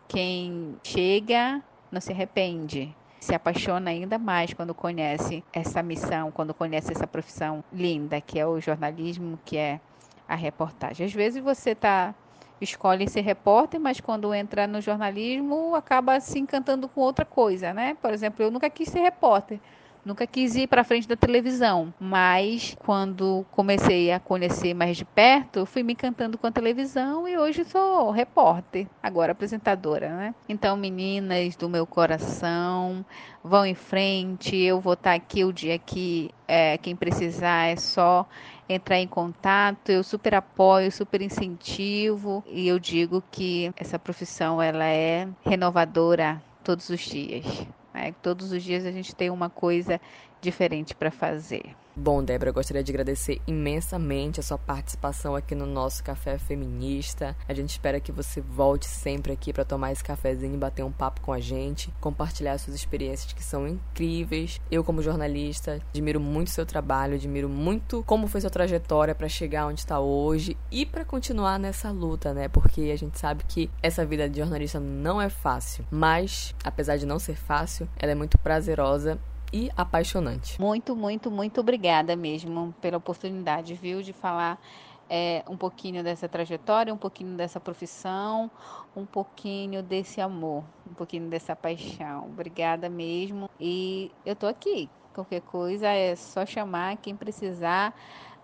quem 0.06 0.76
chega 0.84 1.62
não 1.90 2.02
se 2.02 2.12
arrepende, 2.12 2.94
se 3.18 3.34
apaixona 3.34 3.90
ainda 3.90 4.18
mais 4.18 4.52
quando 4.52 4.74
conhece 4.74 5.42
essa 5.54 5.82
missão, 5.82 6.30
quando 6.30 6.52
conhece 6.52 6.92
essa 6.92 7.06
profissão 7.06 7.64
linda 7.72 8.20
que 8.20 8.38
é 8.38 8.46
o 8.46 8.60
jornalismo, 8.60 9.38
que 9.42 9.56
é 9.56 9.80
a 10.28 10.34
reportagem. 10.34 11.06
Às 11.06 11.14
vezes 11.14 11.42
você 11.42 11.70
está 11.70 12.14
escolhe 12.60 13.08
ser 13.08 13.22
repórter, 13.22 13.80
mas 13.80 14.00
quando 14.00 14.32
entra 14.34 14.66
no 14.66 14.82
jornalismo 14.82 15.74
acaba 15.74 16.20
se 16.20 16.38
encantando 16.38 16.88
com 16.88 17.00
outra 17.00 17.24
coisa, 17.24 17.72
né? 17.72 17.96
Por 18.02 18.12
exemplo, 18.12 18.44
eu 18.44 18.50
nunca 18.50 18.68
quis 18.68 18.88
ser 18.88 19.00
repórter. 19.00 19.60
Nunca 20.06 20.24
quis 20.24 20.54
ir 20.54 20.68
para 20.68 20.84
frente 20.84 21.08
da 21.08 21.16
televisão, 21.16 21.92
mas 21.98 22.76
quando 22.78 23.44
comecei 23.50 24.12
a 24.12 24.20
conhecer 24.20 24.72
mais 24.72 24.96
de 24.96 25.04
perto, 25.04 25.66
fui 25.66 25.82
me 25.82 25.94
encantando 25.94 26.38
com 26.38 26.46
a 26.46 26.52
televisão 26.52 27.26
e 27.26 27.36
hoje 27.36 27.64
sou 27.64 28.12
repórter, 28.12 28.86
agora 29.02 29.32
apresentadora, 29.32 30.14
né? 30.14 30.34
Então, 30.48 30.76
meninas 30.76 31.56
do 31.56 31.68
meu 31.68 31.84
coração, 31.84 33.04
vão 33.42 33.66
em 33.66 33.74
frente. 33.74 34.56
Eu 34.56 34.80
vou 34.80 34.92
estar 34.92 35.12
aqui 35.12 35.42
o 35.42 35.52
dia 35.52 35.76
que 35.76 36.30
é, 36.46 36.78
quem 36.78 36.94
precisar 36.94 37.64
é 37.66 37.74
só 37.74 38.28
entrar 38.68 39.00
em 39.00 39.08
contato. 39.08 39.90
Eu 39.90 40.04
super 40.04 40.36
apoio, 40.36 40.92
super 40.92 41.20
incentivo 41.20 42.44
e 42.46 42.68
eu 42.68 42.78
digo 42.78 43.24
que 43.32 43.72
essa 43.76 43.98
profissão 43.98 44.62
ela 44.62 44.84
é 44.84 45.26
renovadora 45.44 46.40
todos 46.62 46.90
os 46.90 47.00
dias. 47.00 47.66
Né? 47.96 48.12
Todos 48.20 48.52
os 48.52 48.62
dias 48.62 48.84
a 48.84 48.92
gente 48.92 49.16
tem 49.16 49.30
uma 49.30 49.48
coisa 49.48 49.98
diferente 50.40 50.94
para 50.94 51.10
fazer. 51.10 51.74
Bom, 51.98 52.22
Débora, 52.22 52.50
eu 52.50 52.54
gostaria 52.54 52.84
de 52.84 52.92
agradecer 52.92 53.40
imensamente 53.46 54.38
a 54.38 54.42
sua 54.42 54.58
participação 54.58 55.34
aqui 55.34 55.54
no 55.54 55.64
nosso 55.64 56.04
Café 56.04 56.36
Feminista. 56.36 57.34
A 57.48 57.54
gente 57.54 57.70
espera 57.70 57.98
que 57.98 58.12
você 58.12 58.38
volte 58.38 58.84
sempre 58.86 59.32
aqui 59.32 59.50
para 59.50 59.64
tomar 59.64 59.92
esse 59.92 60.04
cafezinho 60.04 60.58
bater 60.58 60.84
um 60.84 60.92
papo 60.92 61.22
com 61.22 61.32
a 61.32 61.40
gente, 61.40 61.90
compartilhar 61.98 62.58
suas 62.58 62.76
experiências 62.76 63.32
que 63.32 63.42
são 63.42 63.66
incríveis. 63.66 64.60
Eu, 64.70 64.84
como 64.84 65.00
jornalista, 65.00 65.80
admiro 65.88 66.20
muito 66.20 66.50
seu 66.50 66.66
trabalho, 66.66 67.14
admiro 67.14 67.48
muito 67.48 68.04
como 68.06 68.26
foi 68.26 68.42
sua 68.42 68.50
trajetória 68.50 69.14
para 69.14 69.26
chegar 69.26 69.66
onde 69.66 69.80
está 69.80 69.98
hoje 69.98 70.54
e 70.70 70.84
para 70.84 71.02
continuar 71.02 71.58
nessa 71.58 71.90
luta, 71.90 72.34
né? 72.34 72.46
Porque 72.46 72.90
a 72.92 72.98
gente 72.98 73.18
sabe 73.18 73.42
que 73.48 73.70
essa 73.82 74.04
vida 74.04 74.28
de 74.28 74.38
jornalista 74.38 74.78
não 74.78 75.18
é 75.18 75.30
fácil, 75.30 75.86
mas 75.90 76.54
apesar 76.62 76.98
de 76.98 77.06
não 77.06 77.18
ser 77.18 77.36
fácil, 77.36 77.88
ela 77.98 78.12
é 78.12 78.14
muito 78.14 78.36
prazerosa 78.36 79.18
e 79.56 79.70
apaixonante. 79.74 80.60
Muito, 80.60 80.94
muito, 80.94 81.30
muito 81.30 81.60
obrigada 81.62 82.14
mesmo 82.14 82.74
pela 82.78 82.98
oportunidade, 82.98 83.72
viu, 83.72 84.02
de 84.02 84.12
falar 84.12 84.60
é, 85.08 85.42
um 85.48 85.56
pouquinho 85.56 86.04
dessa 86.04 86.28
trajetória, 86.28 86.92
um 86.92 86.98
pouquinho 86.98 87.34
dessa 87.38 87.58
profissão, 87.58 88.50
um 88.94 89.06
pouquinho 89.06 89.82
desse 89.82 90.20
amor, 90.20 90.62
um 90.86 90.92
pouquinho 90.92 91.30
dessa 91.30 91.56
paixão. 91.56 92.26
Obrigada 92.26 92.90
mesmo. 92.90 93.48
E 93.58 94.12
eu 94.26 94.36
tô 94.36 94.46
aqui. 94.46 94.90
Qualquer 95.14 95.40
coisa 95.40 95.88
é 95.88 96.14
só 96.14 96.44
chamar 96.44 96.98
quem 96.98 97.16
precisar 97.16 97.94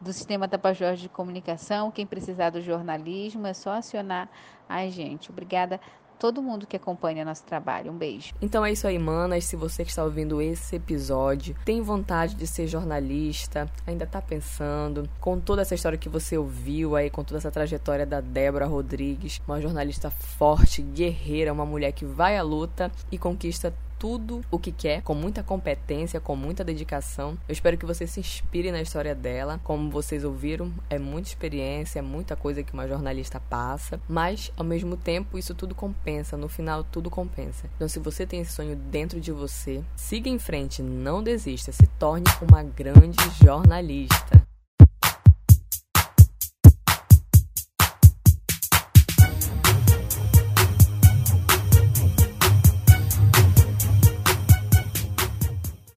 do 0.01 0.15
Sistema 0.15 0.49
Tapajós 0.49 0.99
de 0.99 1.11
Comunicação, 1.11 1.91
quem 1.91 2.07
precisar 2.07 2.49
do 2.49 2.63
jornalismo, 2.63 3.47
é 3.47 3.53
só 3.53 3.73
acionar 3.73 4.31
a 4.67 4.89
gente. 4.89 5.31
Obrigada 5.31 5.79
todo 6.23 6.41
mundo 6.41 6.69
que 6.69 6.77
acompanha 6.77 7.25
nosso 7.25 7.43
trabalho. 7.43 7.91
Um 7.91 7.97
beijo. 7.97 8.33
Então 8.41 8.65
é 8.65 8.71
isso 8.71 8.87
aí, 8.87 8.97
manas. 8.97 9.45
Se 9.45 9.57
você 9.57 9.83
que 9.83 9.91
está 9.91 10.05
ouvindo 10.05 10.41
esse 10.41 10.77
episódio 10.77 11.57
tem 11.65 11.81
vontade 11.81 12.37
de 12.37 12.47
ser 12.47 12.69
jornalista, 12.69 13.69
ainda 13.85 14.05
está 14.05 14.23
pensando, 14.23 15.11
com 15.21 15.41
toda 15.41 15.63
essa 15.63 15.75
história 15.75 15.99
que 15.99 16.09
você 16.09 16.39
ouviu 16.39 16.95
aí, 16.95 17.11
com 17.11 17.25
toda 17.25 17.39
essa 17.39 17.51
trajetória 17.51 18.07
da 18.07 18.21
Débora 18.21 18.67
Rodrigues, 18.67 19.43
uma 19.49 19.61
jornalista 19.61 20.11
forte, 20.11 20.81
guerreira, 20.81 21.53
uma 21.53 21.67
mulher 21.67 21.91
que 21.91 22.05
vai 22.05 22.39
à 22.39 22.43
luta 22.43 22.93
e 23.11 23.19
conquista 23.19 23.75
tudo 24.03 24.41
o 24.51 24.59
que 24.59 24.73
quer, 24.73 25.01
com 25.03 25.15
muita 25.15 25.45
competência, 25.45 26.19
com 26.19 26.35
muita 26.35 26.65
dedicação. 26.65 27.39
Eu 27.49 27.53
espero 27.53 27.79
que 27.79 27.87
você 27.87 28.05
se 28.05 28.19
inspire 28.19 28.73
na 28.73 28.83
história 28.83 29.15
dela. 29.15 29.61
Como 29.63 29.93
vocês 29.93 30.25
ouviram, 30.25 30.73
é 30.91 30.99
muita 30.99 31.29
experiência, 31.29 32.01
é 32.01 32.03
muita 32.03 32.35
coisa 32.35 32.65
que 32.65 32.73
uma 32.73 32.89
jornalista 32.89 33.39
passa, 33.39 34.01
mas 34.09 34.51
ao 34.57 34.65
mesmo 34.65 34.97
tempo 34.97 35.39
isso 35.39 35.55
tudo 35.55 35.73
compensa, 35.73 36.37
no 36.37 36.49
final 36.49 36.83
tudo 36.83 37.09
compensa. 37.09 37.71
Então 37.77 37.87
se 37.87 38.01
você 38.01 38.27
tem 38.27 38.41
esse 38.41 38.51
sonho 38.51 38.75
dentro 38.75 39.21
de 39.21 39.31
você, 39.31 39.85
siga 39.95 40.29
em 40.29 40.39
frente, 40.41 40.83
não 40.83 41.23
desista, 41.23 41.71
se 41.71 41.87
torne 41.87 42.25
uma 42.51 42.65
grande 42.65 43.19
jornalista. 43.41 44.43